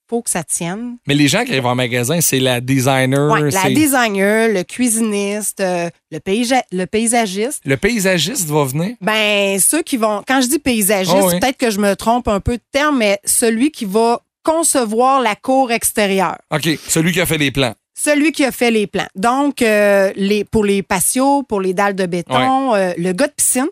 [0.09, 0.95] faut que ça tienne.
[1.05, 5.59] Mais les gens qui arrivent en magasin, c'est la designer, Ouais, la designer, le cuisiniste,
[5.59, 7.61] euh, le, paysage- le paysagiste.
[7.65, 8.95] le paysagiste va venir?
[9.01, 10.23] Ben, ceux qui vont.
[10.25, 11.39] Quand je dis paysagiste, Oh oui.
[11.41, 15.35] peut-être que je me trompe un peu de terme, mais celui qui va concevoir la
[15.35, 16.37] cour extérieure.
[16.51, 17.73] OK, celui qui a fait les plans.
[17.99, 19.07] Celui qui a fait les plans.
[19.15, 23.33] Donc, euh, les, pour les patios, pour les dalles de béton, euh, le gars de
[23.33, 23.67] piscine.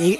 [0.00, 0.18] Les,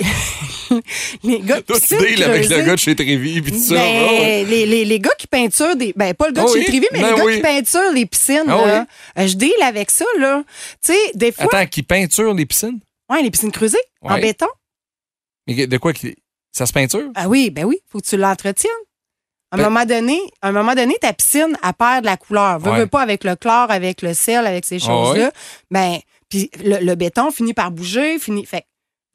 [1.24, 1.98] les gars de Toi, tu piscine.
[1.98, 3.74] deals avec le gars de chez Trévi puis tout ça.
[3.74, 4.44] Ben, ouais.
[4.44, 5.92] les, les, les gars qui peinturent des.
[5.96, 6.64] Ben, pas le gars de chez oui?
[6.66, 7.36] Trivi, mais Ben les gars oui.
[7.36, 8.44] qui peinturent les piscines.
[8.46, 8.86] Ah là.
[9.18, 10.44] Euh, je deal avec ça, là.
[10.84, 11.46] Tu sais, des fois.
[11.46, 12.78] Attends, qui peinture les piscines?
[13.10, 14.46] Ouais, les piscines creusées en béton.
[15.48, 16.14] Mais de quoi qui.
[16.52, 17.10] Ça se peinture?
[17.14, 18.70] Ah oui, ben oui, faut que tu l'entretiennes.
[19.50, 22.16] À un Ben- moment donné, à un moment donné, ta piscine, elle perd de la
[22.16, 22.58] couleur.
[22.60, 22.78] Veux, Ouais.
[22.80, 25.30] veux pas avec le chlore, avec le sel, avec ces Ah choses-là.
[25.70, 25.98] Ben,
[26.28, 28.46] puis le, le béton finit par bouger, finit.
[28.46, 28.64] Fait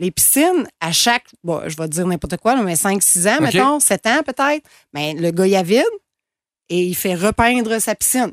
[0.02, 3.42] les piscines, à chaque, bon, je vais te dire n'importe quoi, mais 5-6 ans, OK.
[3.42, 5.84] mettons, 7 ans peut-être, ben, le gars, il a vide
[6.70, 8.32] et il fait repeindre sa piscine.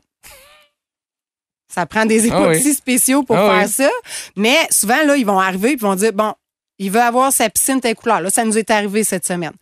[1.73, 2.45] Ça prend des Ah oui.
[2.57, 3.73] époxys spéciaux pour Ah faire oui.
[3.73, 3.91] ça.
[4.37, 6.33] Mais souvent, là, ils vont arriver et ils vont dire, bon,
[6.79, 8.21] il veut avoir sa piscine telle couleur.
[8.23, 9.53] Là, ça nous est arrivé cette semaine.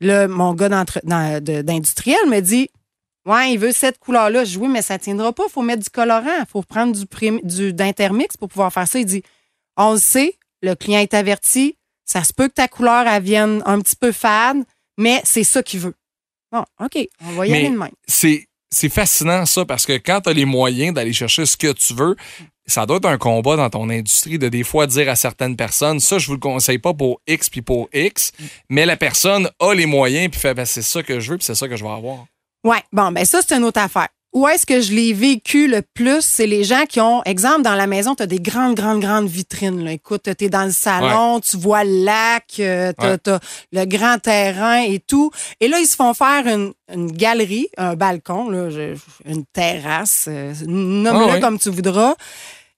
[0.00, 2.68] Là, mon gars d'industriel me dit
[3.26, 4.44] Ouais, il veut cette couleur-là.
[4.44, 5.42] Je dis Oui, mais ça ne tiendra pas.
[5.48, 6.38] Il faut mettre du colorant.
[6.38, 8.98] Il faut prendre du, prim- du d'intermix pour pouvoir faire ça.
[9.00, 9.22] Il dit
[9.76, 11.76] On le sait, le client est averti.
[12.04, 14.64] Ça se peut que ta couleur elle vienne un petit peu fade,
[14.96, 15.94] mais c'est ça qu'il veut.
[16.50, 17.90] Bon, OK, on va y Mais- aller de même.
[18.06, 18.44] C'est.
[18.70, 21.94] C'est fascinant ça parce que quand tu as les moyens d'aller chercher ce que tu
[21.94, 22.16] veux,
[22.66, 26.00] ça doit être un combat dans ton industrie de des fois dire à certaines personnes
[26.00, 28.30] ça je vous le conseille pas pour X puis pour X,
[28.68, 31.46] mais la personne a les moyens puis fait ben, c'est ça que je veux puis
[31.46, 32.26] c'est ça que je vais avoir.
[32.62, 34.08] Ouais, bon, ben ça, c'est une autre affaire.
[34.34, 36.20] Où est-ce que je l'ai vécu le plus?
[36.20, 39.26] C'est les gens qui ont, exemple, dans la maison, tu as des grandes, grandes, grandes
[39.26, 39.82] vitrines.
[39.84, 39.92] Là.
[39.92, 43.16] Écoute, tu es dans le salon, tu vois le lac, euh, Ouais.
[43.18, 43.38] t'as
[43.72, 45.30] le grand terrain et tout.
[45.60, 48.68] Et là, ils se font faire une, une galerie, un balcon, là,
[49.24, 51.40] une terrasse, euh, nomme-le Ah ouais.
[51.40, 52.14] comme tu voudras.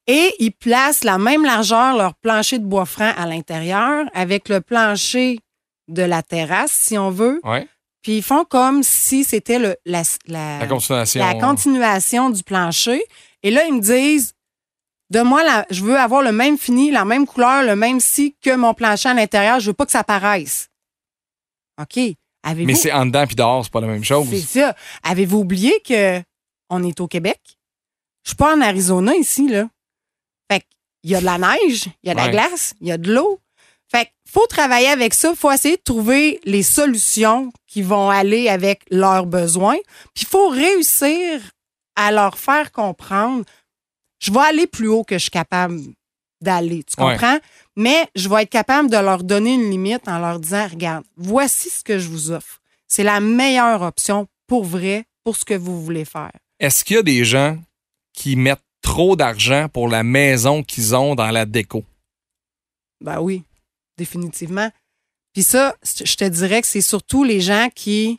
[0.06, 4.60] Et ils placent la même largeur, leur plancher de bois franc à l'intérieur, avec le
[4.60, 5.40] plancher
[5.88, 7.40] de la terrasse, si on veut.
[8.02, 11.20] Puis ils font comme si c'était le, la, la, La continuation.
[11.24, 13.02] la continuation du plancher.
[13.42, 14.32] Et là, ils me disent,
[15.10, 18.34] de moi, la- je veux avoir le même fini, la même couleur, le même si
[18.40, 19.60] que mon plancher à l'intérieur.
[19.60, 20.68] Je veux pas que ça paraisse.
[21.80, 21.98] OK.
[22.42, 22.66] Avez-vous...
[22.66, 24.26] Mais c'est en dedans puis dehors, c'est pas la même chose.
[24.30, 24.74] C'est ça.
[25.02, 26.22] Avez-vous oublié que
[26.70, 27.40] on est au Québec?
[28.24, 29.68] Je suis pas en Arizona ici, là.
[30.50, 30.60] Fait
[31.02, 32.98] qu'il y a de la neige, il y a de la glace, il y a
[32.98, 33.40] de l'eau.
[33.90, 35.30] Fait faut travailler avec ça.
[35.30, 39.78] Il faut essayer de trouver les solutions qui vont aller avec leurs besoins.
[40.14, 41.40] Puis il faut réussir
[41.96, 43.44] à leur faire comprendre
[44.22, 45.80] je vais aller plus haut que je suis capable
[46.42, 46.84] d'aller.
[46.84, 47.12] Tu Ouais.
[47.14, 47.38] comprends?
[47.76, 51.70] Mais je vais être capable de leur donner une limite en leur disant regarde, voici
[51.70, 52.60] ce que je vous offre.
[52.86, 56.32] C'est la meilleure option pour vrai, pour ce que vous voulez faire.
[56.58, 57.58] Est-ce qu'il y a des gens
[58.12, 61.82] qui mettent trop d'argent pour la maison qu'ils ont dans la déco?
[63.00, 63.42] Ben oui,
[64.00, 64.70] définitivement.
[65.34, 68.18] Puis ça, je te dirais que c'est surtout les gens qui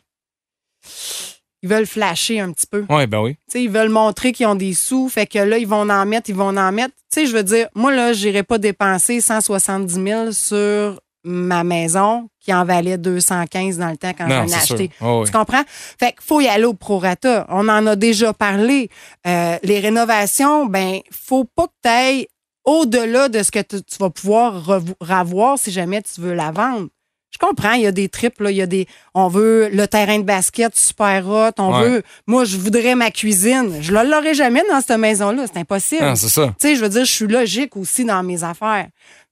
[1.62, 2.84] ils veulent flasher un petit peu.
[2.88, 3.34] Oui, ben oui.
[3.34, 6.06] Tu sais, ils veulent montrer qu'ils ont des sous, fait que là, ils vont en
[6.06, 6.94] mettre, ils vont en mettre.
[7.12, 12.28] Tu sais, je veux dire, moi, là, j'irais pas dépenser 170 000 sur ma maison
[12.40, 14.90] qui en valait 215 dans le temps quand j'en ai acheté.
[15.00, 15.26] Oui.
[15.26, 15.62] Tu comprends?
[15.68, 17.46] Fait qu'il faut y aller au prorata.
[17.48, 18.88] On en a déjà parlé.
[19.26, 22.26] Euh, les rénovations, ben, faut pas que tu ailles
[22.64, 26.50] au-delà de ce que tu tu vas pouvoir revo- ravoir si jamais tu veux la
[26.52, 26.88] vendre.
[27.32, 28.86] Je comprends, il y a des trips, là, il y a des.
[29.14, 31.88] On veut le terrain de basket super hot, on Ouais.
[31.88, 32.02] veut.
[32.26, 33.78] Moi, je voudrais ma cuisine.
[33.80, 36.04] Je ne l'aurai jamais dans cette maison-là, c'est impossible.
[36.04, 36.48] Ah, c'est ça.
[36.60, 38.88] Tu sais, je veux dire, je suis logique aussi dans mes affaires.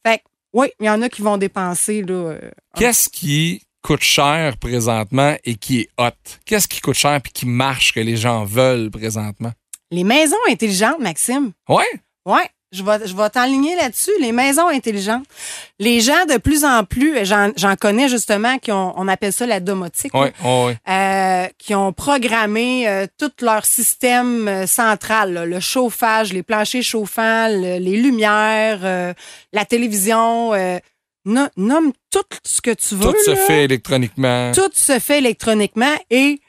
[0.06, 0.22] Fait que,
[0.54, 2.14] oui, il y en a qui vont dépenser, là.
[2.14, 6.08] euh, Qu'est-ce qui coûte cher présentement et qui est hot?
[6.46, 9.52] Qu'est-ce qui coûte cher puis qui marche que les gens veulent présentement?
[9.90, 11.52] Les maisons intelligentes, Maxime.
[11.68, 11.84] Ouais?
[12.24, 12.40] Oui,
[12.72, 14.12] je vais, je vais t'enligner là-dessus.
[14.20, 15.24] Les maisons intelligentes.
[15.78, 19.46] Les gens, de plus en plus, j'en j'en connais justement, qui ont, on appelle ça
[19.46, 20.14] la domotique,
[20.88, 26.82] euh, qui ont programmé euh, tout leur système euh, central, là, le chauffage, les planchers
[26.82, 29.12] chauffants, le- les lumières, euh,
[29.52, 30.54] la télévision.
[30.54, 30.78] euh,
[31.26, 33.12] no- nomme tout ce que tu veux.
[33.12, 33.36] Tout se là.
[33.36, 34.52] fait électroniquement.
[34.54, 36.40] Tout se fait électroniquement et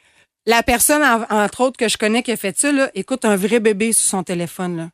[0.45, 3.35] la personne, en- entre autres, que je connais qui a fait ça, là, écoute un
[3.35, 4.77] vrai bébé sur son téléphone.
[4.77, 4.89] Là.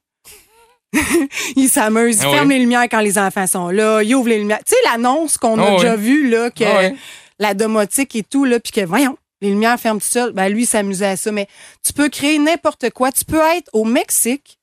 [1.56, 2.54] il s'amuse, il Ah ferme oui.
[2.56, 4.60] les lumières quand les enfants sont là, il ouvre les lumières.
[4.66, 5.76] Tu sais, l'annonce qu'on a Ah oui.
[5.82, 6.98] déjà vue, là, que Ah oui.
[7.40, 10.32] la domotique et tout, là, puis que, voyons, Les lumières ferment tout seul.
[10.34, 11.32] Ben, lui, il s'amusait à ça.
[11.32, 11.48] Mais
[11.86, 13.12] tu peux créer n'importe quoi.
[13.12, 14.57] Tu peux être au Mexique,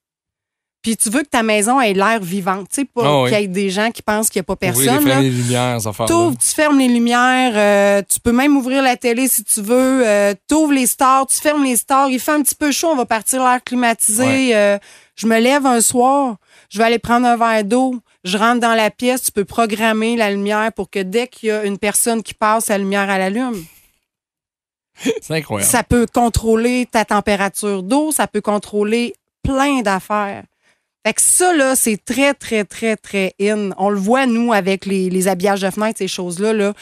[0.85, 2.69] puis tu veux que ta maison ait l'air vivante.
[2.69, 3.31] Tu sais, pas Ah oui.
[3.31, 5.05] qu'il y ait des gens qui pensent qu'il n'y a pas Ouvrir personne.
[5.05, 5.21] les, là.
[5.23, 6.05] les lumières, ça fait.
[6.05, 10.07] T'ouvres, tu fermes les lumières, euh, tu peux même ouvrir la télé si tu veux,
[10.07, 12.97] euh, t'ouvres les stars, tu fermes les stars, il fait un petit peu chaud, on
[12.97, 14.55] va partir l'air climatisé.
[14.55, 14.79] euh,
[15.17, 16.37] je me lève un soir,
[16.69, 20.17] je vais aller prendre un verre d'eau, je rentre dans la pièce, tu peux programmer
[20.17, 23.19] la lumière pour que dès qu'il y a une personne qui passe, la lumière à
[23.19, 23.65] l'allume.
[25.23, 25.71] C'est incroyable.
[25.71, 30.45] Ça peut contrôler ta température d'eau, ça peut contrôler plein d'affaires.
[31.07, 33.71] Fait que ça, là, c'est très, très, très, très in.
[33.77, 36.53] On le voit, nous, avec les, les habillages de fenêtres, ces choses-là.
[36.55, 36.73] Là.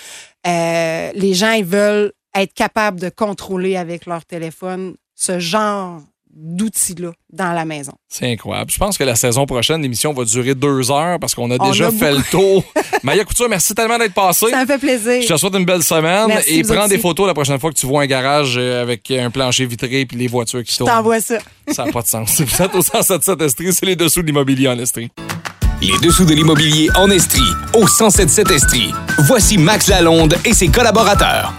[0.46, 6.00] Euh, les gens, ils veulent être capables de contrôler avec leur téléphone ce genre
[6.34, 7.92] d'outils-là dans la maison.
[8.08, 8.70] C'est incroyable.
[8.70, 11.70] Je pense que la saison prochaine, l'émission va durer deux heures parce qu'on a On
[11.70, 12.64] déjà a fait le tour.
[13.02, 14.46] Maya Couture, merci tellement d'être passée.
[14.50, 15.22] Ça me fait plaisir.
[15.22, 16.88] Je te souhaite une belle semaine Merci, et prends aussi.
[16.90, 20.06] des photos la prochaine fois que tu vois un garage euh, avec un plancher vitré
[20.06, 20.90] puis les voitures qui Je tournent.
[20.90, 21.38] t'envoie ça.
[21.68, 22.40] Ça n'a pas de sens.
[22.40, 25.10] Vous êtes au 177 Estrie, c'est les dessous de l'immobilier en Estrie.
[25.80, 27.40] Les dessous de l'immobilier en Estrie,
[27.74, 28.92] au 1077 Estrie.
[29.26, 31.52] Voici Max Lalonde et ses collaborateurs.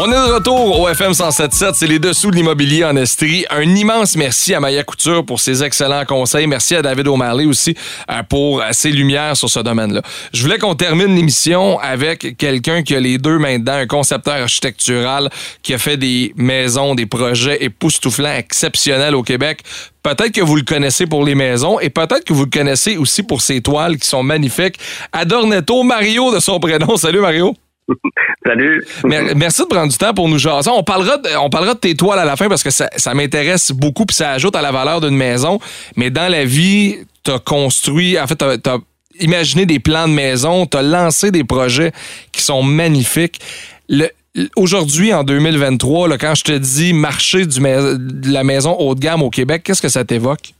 [0.00, 3.44] On est de retour au FM 177, c'est les dessous de l'immobilier en Estrie.
[3.50, 6.46] Un immense merci à Maya Couture pour ses excellents conseils.
[6.46, 7.74] Merci à David O'Malley aussi
[8.08, 10.02] euh, pour euh, ses lumières sur ce domaine-là.
[10.32, 14.34] Je voulais qu'on termine l'émission avec quelqu'un qui a les deux mains dedans, un concepteur
[14.34, 15.30] architectural
[15.64, 19.64] qui a fait des maisons, des projets époustouflants, exceptionnels au Québec.
[20.04, 23.24] Peut-être que vous le connaissez pour les maisons et peut-être que vous le connaissez aussi
[23.24, 24.78] pour ses toiles qui sont magnifiques.
[25.10, 26.96] Adornetto Mario de son prénom.
[26.96, 27.52] Salut Mario.
[28.48, 28.84] Salut.
[29.04, 30.70] Mer- Merci de prendre du temps pour nous jaser.
[30.74, 33.12] On parlera de, on parlera de tes toiles à la fin parce que ça, ça
[33.14, 35.58] m'intéresse beaucoup puis ça ajoute à la valeur d'une maison.
[35.96, 38.78] Mais dans la vie, tu as construit, en fait, tu as,
[39.20, 41.90] imaginé des plans de maison, tu as lancé des projets
[42.32, 43.40] qui sont magnifiques.
[43.88, 44.08] Le-
[44.54, 49.00] Aujourd'hui, en 2023, là, quand je te dis marché du de la maison haut de
[49.00, 50.52] gamme au Québec, qu'est-ce que ça t'évoque?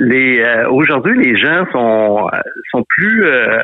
[0.00, 2.28] Euh, aujourd'hui, les gens sont
[2.70, 3.24] sont plus.
[3.26, 3.58] euh,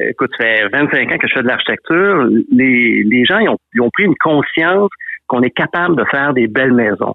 [0.00, 2.28] écoute, ça fait 25 ans que je fais de l'architecture.
[2.50, 4.90] Les les gens ils ont, ils ont pris une conscience
[5.26, 7.14] qu'on est capable de faire des belles maisons.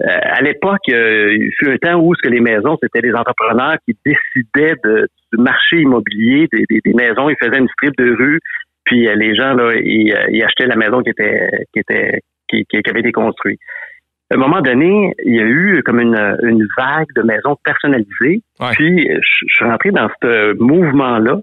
[0.00, 3.14] Euh, à l'époque, euh, il fut un temps où ce que les maisons, c'était les
[3.14, 7.30] entrepreneurs qui décidaient de, du marché immobilier des, des, des maisons.
[7.30, 8.40] Ils faisaient une strip de rue,
[8.84, 12.20] puis euh, les gens là, ils, euh, ils achetaient la maison qui était qui était
[12.48, 13.58] qui, qui, qui avait été construite.
[14.30, 18.42] À un moment donné, il y a eu comme une, une vague de maisons personnalisées.
[18.60, 18.72] Ouais.
[18.72, 21.38] Puis, je, je suis rentré dans ce mouvement-là.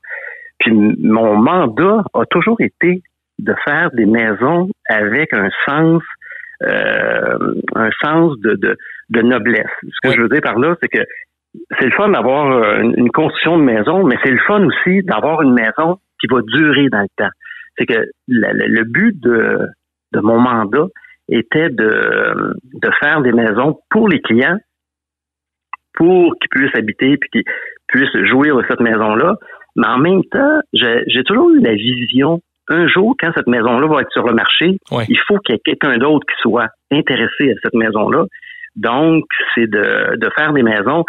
[0.64, 3.01] Puis, mon mandat a toujours été
[3.39, 6.01] de faire des maisons avec un sens,
[6.64, 8.78] euh, un sens de, de,
[9.09, 9.68] de noblesse.
[9.84, 11.03] Ce que je veux dire par là, c'est que
[11.80, 15.41] c'est le fun d'avoir une, une construction de maison, mais c'est le fun aussi d'avoir
[15.41, 17.32] une maison qui va durer dans le temps.
[17.78, 19.59] C'est que le, le- le but de,
[20.14, 20.88] de mon mandat
[21.28, 24.57] était de, de faire des maisons pour les clients,
[25.95, 27.43] pour qu'ils puissent habiter puis qu'ils
[27.88, 29.36] puissent jouir de cette maison-là.
[29.76, 34.01] Mais en même temps, j'ai toujours eu la vision, un jour, quand cette maison-là va
[34.01, 35.05] être sur le marché, Ouais.
[35.09, 38.26] il faut qu'il y ait quelqu'un d'autre qui soit intéressé à cette maison-là.
[38.76, 41.03] Donc, c'est de, de faire des maisons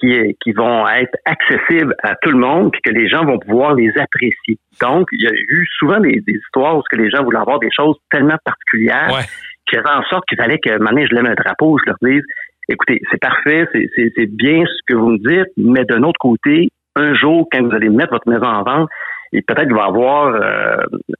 [0.00, 3.74] qui, qui vont être accessibles à tout le monde puis que les gens vont pouvoir
[3.74, 4.58] les apprécier.
[4.80, 7.38] Donc, il y a eu souvent des, des histoires où ce que les gens voulaient
[7.38, 9.24] avoir des choses tellement particulières Ouais.
[9.68, 12.22] qui faisaient en sorte qu'il fallait que maintenant je lève un drapeau, je leur dise
[12.68, 17.14] écoutez, c'est parfait, c'est bien ce que vous me dites, mais d'un autre côté, un
[17.14, 18.88] jour, quand vous allez mettre votre maison en vente,
[19.32, 20.76] et peut-être qu'il va y avoir euh,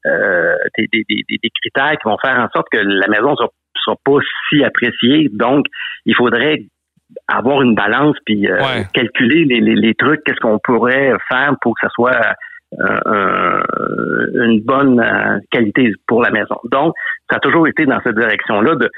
[0.07, 3.37] euh, des, des, des, des critères qui vont faire en sorte que la maison ne
[3.37, 3.49] sera,
[3.85, 4.18] sera pas
[4.49, 5.29] si appréciée.
[5.33, 5.66] Donc,
[6.07, 6.62] il faudrait
[7.29, 8.85] avoir une balance puis euh, Ouais.
[8.95, 12.20] calculer les, les, les trucs, qu'est-ce qu'on pourrait faire pour que ça soit
[12.81, 13.62] euh, un-
[14.45, 16.59] une bonne euh, qualité pour la maison.
[16.70, 16.95] Donc,
[17.31, 18.89] ça a toujours été dans cette direction-là de,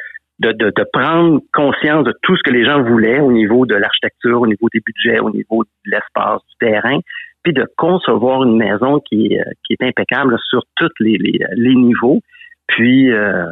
[0.41, 3.75] de, de, de prendre conscience de tout ce que les gens voulaient au niveau de
[3.75, 6.99] l'architecture, au niveau des budgets, au niveau de l'espace, du terrain,
[7.43, 11.75] puis de concevoir une maison qui, est- qui est impeccable sur tous les, les, les
[11.75, 12.21] niveaux.
[12.69, 13.47] Puis, euh,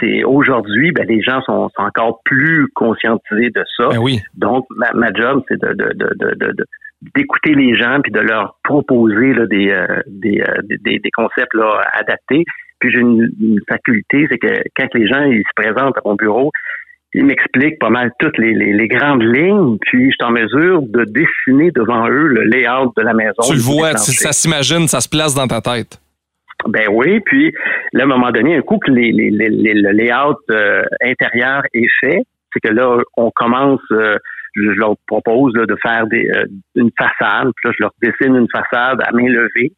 [0.00, 3.88] c'est- aujourd'hui, ben, les gens sont, sont encore plus conscientisés de ça.
[3.88, 4.20] Ben oui.
[4.34, 6.64] Donc, ma, ma job, c'est de, de, de- de-
[7.14, 11.54] d'écouter les gens puis de leur proposer là, des, euh, des, euh, des, des concepts
[11.54, 12.44] là, adaptés.
[12.80, 16.14] Puis j'ai une, une faculté, c'est que quand les gens ils se présentent à mon
[16.14, 16.50] bureau,
[17.14, 20.82] ils m'expliquent pas mal toutes les, les, les grandes lignes, puis je suis en mesure
[20.82, 23.40] de dessiner devant eux le layout de la maison.
[23.48, 25.98] Tu le vois, ça s'imagine, ça se place dans ta tête.
[26.68, 27.52] Ben oui, puis
[27.92, 30.82] là, à un moment donné, un coup que les, les, les- les- le layout euh,
[31.02, 34.16] intérieur est fait, c'est que là, on commence, euh,
[34.56, 36.44] je, leur propose là, de faire des, euh,
[36.74, 39.72] une façade, puis là, je leur dessine une façade à main levée,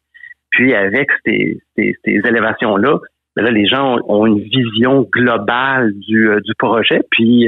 [0.51, 2.99] puis avec ces, ces, ces élévations-là,
[3.35, 7.47] mais là, les gens ont, une vision globale du, du projet, puis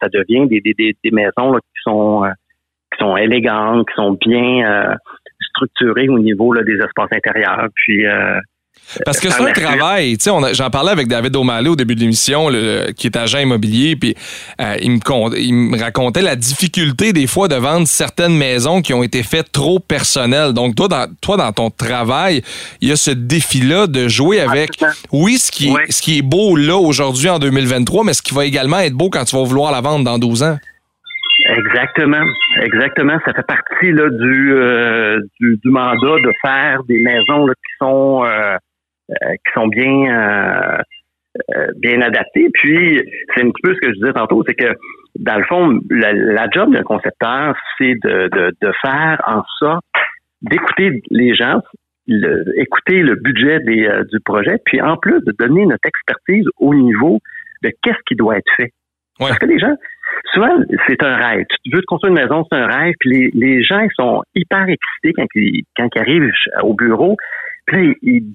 [0.00, 2.24] ça devient des, des, des, maisons qui sont
[2.92, 4.96] qui sont élégantes, qui sont bien
[5.40, 7.68] structurées au niveau là, des espaces intérieurs.
[7.74, 8.04] Puis
[9.04, 10.16] parce que c'est un travail.
[10.52, 12.48] J'en parlais avec David O'Malley au début de l'émission,
[12.96, 14.14] qui est agent immobilier, puis
[14.60, 18.94] euh, il, me, il me racontait la difficulté des fois de vendre certaines maisons qui
[18.94, 20.52] ont été faites trop personnelles.
[20.52, 22.42] Donc, toi, dans, toi, dans ton travail,
[22.80, 24.70] il y a ce défi-là de jouer avec,
[25.12, 28.34] oui, ce qui, est, ce qui est beau là aujourd'hui en 2023, mais ce qui
[28.34, 30.56] va également être beau quand tu vas vouloir la vendre dans 12 ans.
[31.44, 32.24] Exactement,
[32.62, 33.18] exactement.
[33.24, 38.56] Ça fait partie là, du, euh, du, mandat de faire des maisons qui sont euh,
[39.20, 40.78] qui sont bien
[41.76, 42.48] bien adaptées.
[42.52, 43.00] Puis
[43.34, 44.74] c'est un petit peu ce que je disais tantôt, c'est que
[45.18, 49.84] dans le fond, la, job d'un concepteur, c'est de, de, de, faire en sorte
[50.42, 51.60] d'écouter les gens,
[52.56, 57.18] écouter le budget des, du projet, puis en plus de donner notre expertise au niveau
[57.62, 58.72] de qu'est-ce qui doit être fait.
[59.18, 59.74] Parce que les gens,
[60.32, 60.56] souvent,
[60.88, 61.44] c'est un rêve.
[61.64, 62.94] Tu veux te construire une maison, c'est un rêve.
[62.98, 66.30] Puis les, les gens sont hyper excités quand ils, quand ils arrivent
[66.62, 67.16] au bureau.
[67.66, 68.32] Puis ils,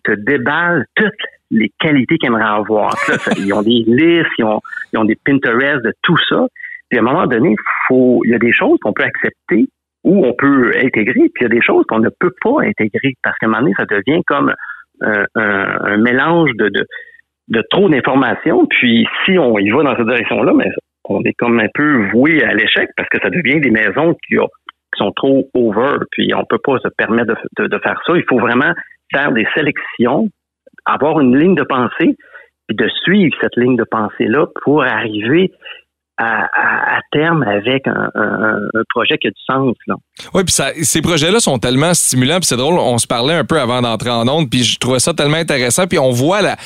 [0.00, 1.12] te déballent toutes
[1.50, 2.94] les qualités qu'ils aimeraient avoir.
[3.36, 4.60] ils ont des listes, ils ont,
[4.92, 6.46] ils ont des Pinterest de tout ça.
[6.88, 7.54] Puis à un moment donné,
[7.90, 9.68] il y a des choses qu'on peut accepter
[10.04, 13.14] ou on peut intégrer, puis il y a des choses qu'on ne peut pas intégrer
[13.22, 14.52] parce qu'à un moment donné, ça devient comme
[15.00, 16.86] un, un, mélange de, de,
[17.48, 18.66] de trop d'informations.
[18.66, 20.70] Puis si on y va dans cette direction-là, mais
[21.04, 24.36] on est comme un peu voué à l'échec parce que ça devient des maisons qui,
[24.96, 28.12] sont trop over, puis on peut pas se permettre de, faire ça.
[28.14, 28.72] Il faut vraiment
[29.14, 30.28] faire des sélections,
[30.84, 32.16] avoir une ligne de pensée,
[32.66, 35.52] puis de suivre cette ligne de pensée-là pour arriver
[36.18, 38.10] à, terme avec un,
[38.90, 39.74] projet qui a du sens.
[39.86, 39.94] Là.
[40.34, 40.54] Oui, puis
[40.84, 44.10] ces projets-là sont tellement stimulants, puis c'est drôle, on se parlait un peu avant d'entrer
[44.10, 46.56] en onde, puis je trouvais ça tellement intéressant, puis on voit la,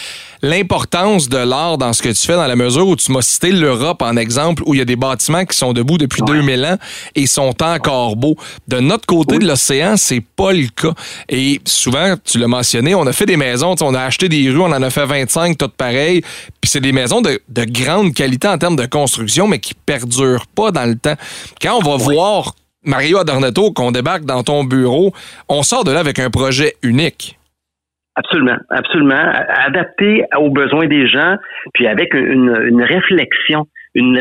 [0.43, 3.53] l'importance de l'art dans ce que tu fais, dans la mesure où tu m'as cité
[3.53, 6.77] l'Europe en exemple, où il y a des bâtiments qui sont debout depuis 2000 ans
[7.15, 8.37] et sont encore beaux.
[8.69, 10.95] De notre côté de l'océan, c'est pas le cas.
[11.29, 14.61] Et souvent, tu l'as mentionné, on a fait des maisons, on a acheté des rues,
[14.61, 16.23] on en a fait 25, toutes pareilles,
[16.61, 20.47] puis c'est des maisons de, de grande qualité en termes de construction, mais qui perdurent
[20.55, 21.17] pas dans le temps.
[21.61, 22.53] Quand on va voir
[22.85, 25.13] Mario Adornetto, qu'on débarque dans ton bureau,
[25.49, 27.39] on sort de là avec un projet unique.
[28.15, 29.33] Absolument, absolument.
[29.49, 31.37] Adapté aux besoins des gens,
[31.75, 34.19] puis avec une, réflexion, une,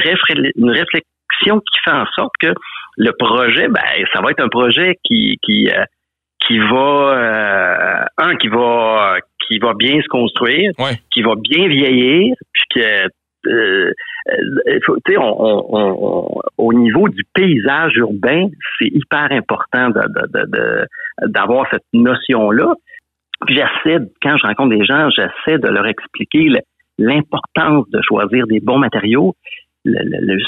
[0.56, 2.54] une réflexion qui fait en sorte que
[2.98, 3.82] le projet, ben,
[4.14, 5.84] ça va être un projet qui qui euh,
[6.46, 10.72] qui va euh, un qui va qui va bien se construire,
[11.14, 13.08] qui va bien vieillir, puis que
[13.48, 13.92] euh,
[14.30, 14.80] euh
[15.18, 18.48] on, on, au niveau du paysage urbain,
[18.80, 19.90] c'est hyper important
[21.28, 22.74] d'avoir de, cette notion-là.
[23.46, 26.48] Puis j'essaie, quand je rencontre des gens, j'essaie de leur expliquer
[26.98, 29.36] l'importance de choisir des bons matériaux.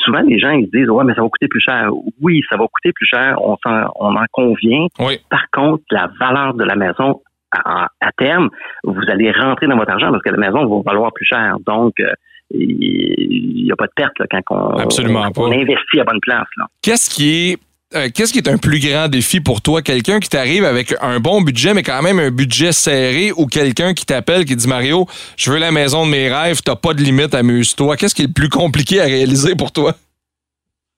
[0.03, 1.91] souvent, les gens ils disent ouais, mais ça va coûter plus cher.
[2.21, 4.87] Oui, ça va coûter plus cher, on, en, on en convient.
[5.29, 7.21] Par contre, la valeur de la maison
[7.51, 8.49] à, terme,
[8.83, 11.57] vous allez rentrer dans votre argent parce que la maison va valoir plus cher.
[11.65, 12.11] Donc, euh,
[12.51, 16.47] il n'y a pas de perte quand on, on, investit à bonne place.
[16.81, 17.57] Qu'est-ce qui est
[17.95, 19.81] euh, qu'est-ce qui est un plus grand défi pour toi?
[19.81, 23.93] Quelqu'un qui t'arrive avec un bon budget, mais quand même un budget serré, ou quelqu'un
[23.93, 25.05] qui t'appelle, qui dit Mario,
[25.37, 27.95] je veux la maison de mes rêves, t'as pas de limite, amuse-toi.
[27.95, 29.93] Qu'est-ce qui est le plus compliqué à réaliser pour toi?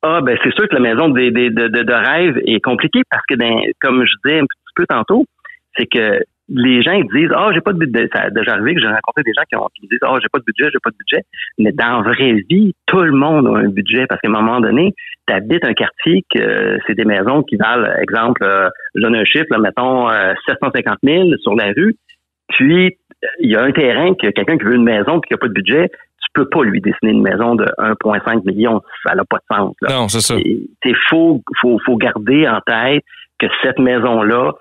[0.01, 3.53] Ah, ben c'est sûr que la maison de, de, rêve est compliquée parce que, ben,
[3.81, 5.25] comme je disais un petit peu tantôt,
[5.77, 8.75] c'est que les gens ils disent ah j'ai pas de budget ça a déjà arrivé
[8.75, 10.79] que j'ai rencontré des gens qui, ont, qui disent ah j'ai pas de budget j'ai
[10.83, 11.23] pas de budget.
[11.57, 14.59] Mais dans la vraie vie tout le monde a un budget parce qu'à un moment
[14.59, 14.93] donné
[15.27, 19.25] tu habites un quartier que c'est des maisons qui valent exemple euh, je donne un
[19.25, 21.95] chiffre là, mettons euh, 750 000 sur la rue.
[22.49, 22.97] Puis
[23.39, 25.47] il y a un terrain que quelqu'un qui veut une maison puis qui a pas
[25.47, 29.37] de budget tu peux pas lui dessiner une maison de 1,5 million ça n'a pas
[29.37, 29.89] de sens là.
[29.93, 30.35] non c'est ça.
[30.83, 33.03] C'est faut faut faut garder en tête
[33.39, 34.53] que cette maison là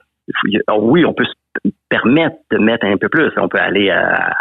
[0.77, 1.25] oui, on peut
[1.89, 3.31] permettre de mettre un peu plus.
[3.37, 4.33] On peut aller à,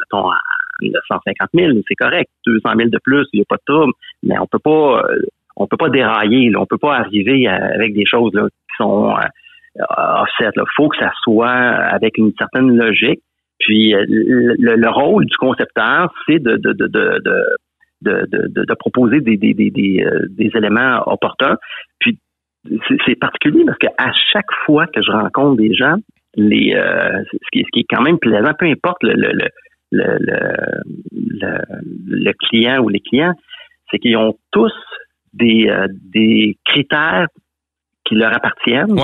[0.00, 0.38] mettons, à
[0.82, 2.30] 950 000, c'est correct.
[2.46, 3.92] 200 000 de plus, il n'y a pas de trouble.
[4.22, 5.22] Mais on peut pas, euh,
[5.56, 6.50] on peut pas dérailler.
[6.50, 6.60] Là.
[6.60, 10.50] On peut pas arriver avec des choses là, qui sont euh, offset.
[10.56, 13.20] Il faut que ça soit avec une certaine logique.
[13.60, 16.88] Puis euh, le, rôle du concepteur, c'est de, de, de,
[18.02, 21.56] de, de, proposer des, des, des, des, éléments opportuns.
[22.00, 22.18] Puis
[23.06, 25.94] c'est particulier parce qu'à chaque fois que je rencontre des gens,
[26.34, 29.48] les, euh, ce, qui, est quand même plaisant, peu importe le, le,
[29.90, 30.08] le,
[32.06, 33.34] le, client ou les clients,
[33.90, 34.72] c'est qu'ils ont tous
[35.34, 37.26] des, euh, des critères
[38.04, 38.94] qui leur appartiennent.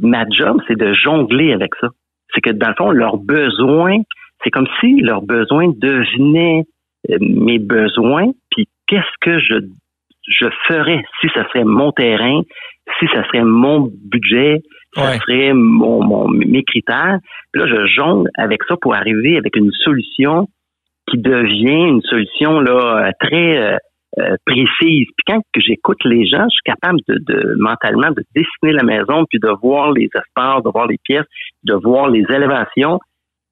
[0.00, 1.88] Ma job, c'est de jongler avec ça.
[2.32, 3.98] C'est que dans le fond, leurs besoins
[4.42, 6.64] c'est comme si leurs besoins devenaient
[7.10, 9.54] euh, mes besoins, puis qu'est-ce que je,
[10.26, 12.42] je ferais si ça serait mon terrain,
[12.98, 14.62] si ça serait mon budget,
[14.94, 15.18] ça Ouais.
[15.18, 17.18] serait mon, mon- mes critères.
[17.52, 20.46] Puis là, je jongle avec ça pour arriver avec une solution
[21.10, 23.76] qui devient une solution là euh, très euh,
[24.18, 25.06] euh, précise.
[25.16, 29.24] Puis quand j'écoute les gens, je suis capable de, de mentalement de dessiner la maison,
[29.28, 31.26] puis de voir les espaces, de voir les pièces,
[31.64, 32.98] de voir les élévations.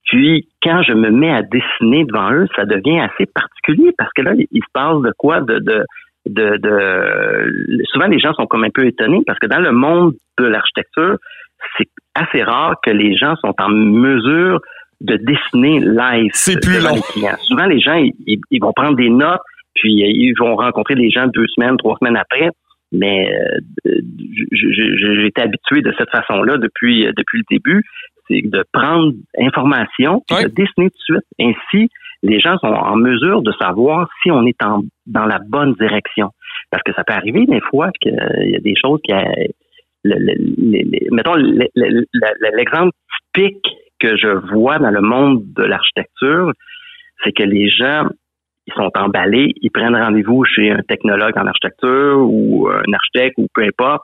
[0.05, 4.23] Puis quand je me mets à dessiner devant eux, ça devient assez particulier parce que
[4.23, 5.85] là, il se passe de quoi de, de
[6.29, 10.13] de, de souvent les gens sont comme un peu étonnés parce que dans le monde
[10.39, 11.17] de l'architecture,
[11.77, 14.61] c'est assez rare que les gens sont en mesure
[15.01, 16.31] de dessiner live.
[16.33, 16.95] C'est plus long.
[16.95, 17.29] les.
[17.47, 19.41] Souvent les gens ils, vont prendre des notes
[19.75, 22.51] puis euh, ils vont rencontrer les gens deux semaines, trois semaines après.
[22.93, 23.31] Mais
[23.85, 23.91] euh,
[24.53, 27.83] j'ai été habitué de cette façon-là depuis euh, depuis le début,
[28.29, 30.45] c'est de prendre information puis Ouais.
[30.45, 31.27] de dessiner tout de suite.
[31.41, 31.91] Ainsi,
[32.23, 36.31] les gens sont en mesure de savoir si on est en, dans la bonne direction.
[36.71, 39.13] Parce que ça peut arriver des fois qu'il y a des choses qui...
[40.13, 42.93] euh, le- le- mettons, le- le- le- l'exemple
[43.35, 43.67] typique
[43.99, 46.53] que je vois dans le monde de l'architecture,
[47.25, 48.07] c'est que les gens,
[48.67, 53.47] ils sont emballés, ils prennent rendez-vous chez un technologue en architecture ou un architecte ou
[53.55, 54.03] peu importe,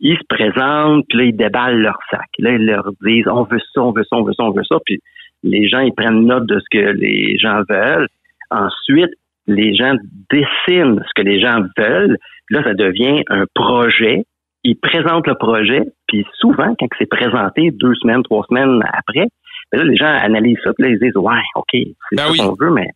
[0.00, 2.28] ils se présentent, puis là, ils déballent leur sac.
[2.38, 4.64] Là, ils leur disent, on veut ça, on veut ça, on veut ça, on veut
[4.64, 4.98] ça, puis
[5.42, 8.08] les gens, ils prennent note de ce que les gens veulent.
[8.50, 9.10] Ensuite,
[9.46, 9.94] les gens
[10.30, 12.16] dessinent ce que les gens veulent.
[12.50, 14.24] Là, ça devient un projet.
[14.64, 19.26] Ils présentent le projet, puis souvent, quand c'est présenté deux semaines, trois semaines après,
[19.72, 21.86] ben là, les gens analysent ça, puis là, ils disent, ouais, OK, c'est
[22.16, 22.38] Ben ça oui.
[22.38, 22.88] qu'on veut, mais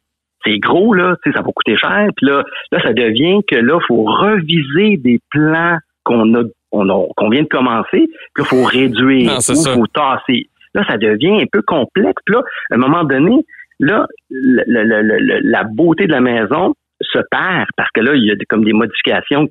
[0.45, 2.09] c'est gros, là, tu sais, ça va coûter cher.
[2.17, 2.43] Puis là,
[2.73, 6.43] là, ça devient que là, il faut reviser des plans qu'on a,
[6.73, 7.87] on a- qu'on vient de commencer,
[8.35, 9.73] puis il faut réduire, Non, c'est ou ça.
[9.75, 10.49] faut tasser.
[10.75, 12.21] Là, ça devient un peu complexe.
[12.27, 12.43] Puis là,
[12.73, 13.37] à un moment donné,
[13.81, 18.12] là, le- le- le- le- la beauté de la maison se perd parce que là,
[18.15, 19.47] il y a comme des modifications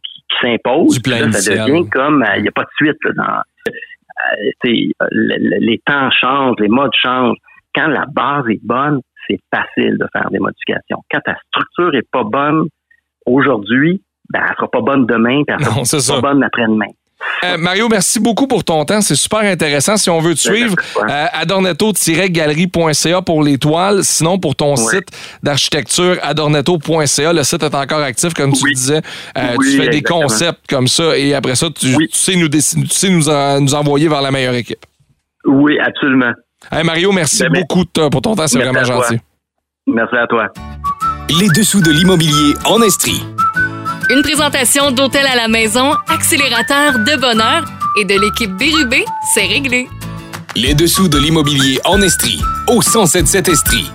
[1.00, 4.52] qui, là, ça devient comme, euh, il n'y a pas de suite là, dans, euh,
[4.64, 7.38] tu sais, le- le- les temps changent, les modes changent.
[7.76, 11.02] Quand la base est bonne, c'est facile de faire des modifications.
[11.12, 12.68] Quand ta structure est pas bonne
[13.26, 16.16] aujourd'hui, ben, elle sera pas bonne demain, puis elle sera Non, c'est ça.
[16.16, 16.92] pas bonne après-demain.
[17.46, 19.02] Euh, Mario, merci beaucoup pour ton temps.
[19.02, 19.98] C'est super intéressant.
[19.98, 20.76] Si on veut te Ben, suivre,
[21.10, 24.04] euh, adornetto-galerie.ca pour les toiles.
[24.04, 25.08] Sinon, pour ton site
[25.42, 27.34] d'architecture, adornetto.ca.
[27.34, 28.74] Le site est encore actif, comme tu Oui.
[28.74, 29.02] disais.
[29.38, 32.08] Euh, Oui, tu fais des concepts comme ça et après ça, tu, Oui.
[32.12, 34.86] tu sais, nous, dessiner- tu sais nous, en- nous envoyer vers la meilleure équipe.
[35.46, 36.32] Oui, absolument.
[36.72, 38.48] Hey, Mario, merci Ben, ben, beaucoup de- pour ton temps.
[38.48, 39.20] C'est vraiment gentil.
[39.86, 40.48] Merci à toi.
[41.42, 43.22] Les dessous de l'immobilier en Estrie.
[44.14, 47.66] Une présentation d'Hôtel à la maison, accélérateur de bonheur
[48.00, 49.04] et de l'équipe Bérubé,
[49.34, 49.88] c'est réglé.
[50.56, 52.40] Les dessous de l'immobilier en Estrie.
[52.68, 53.90] Au 1077 Estrie.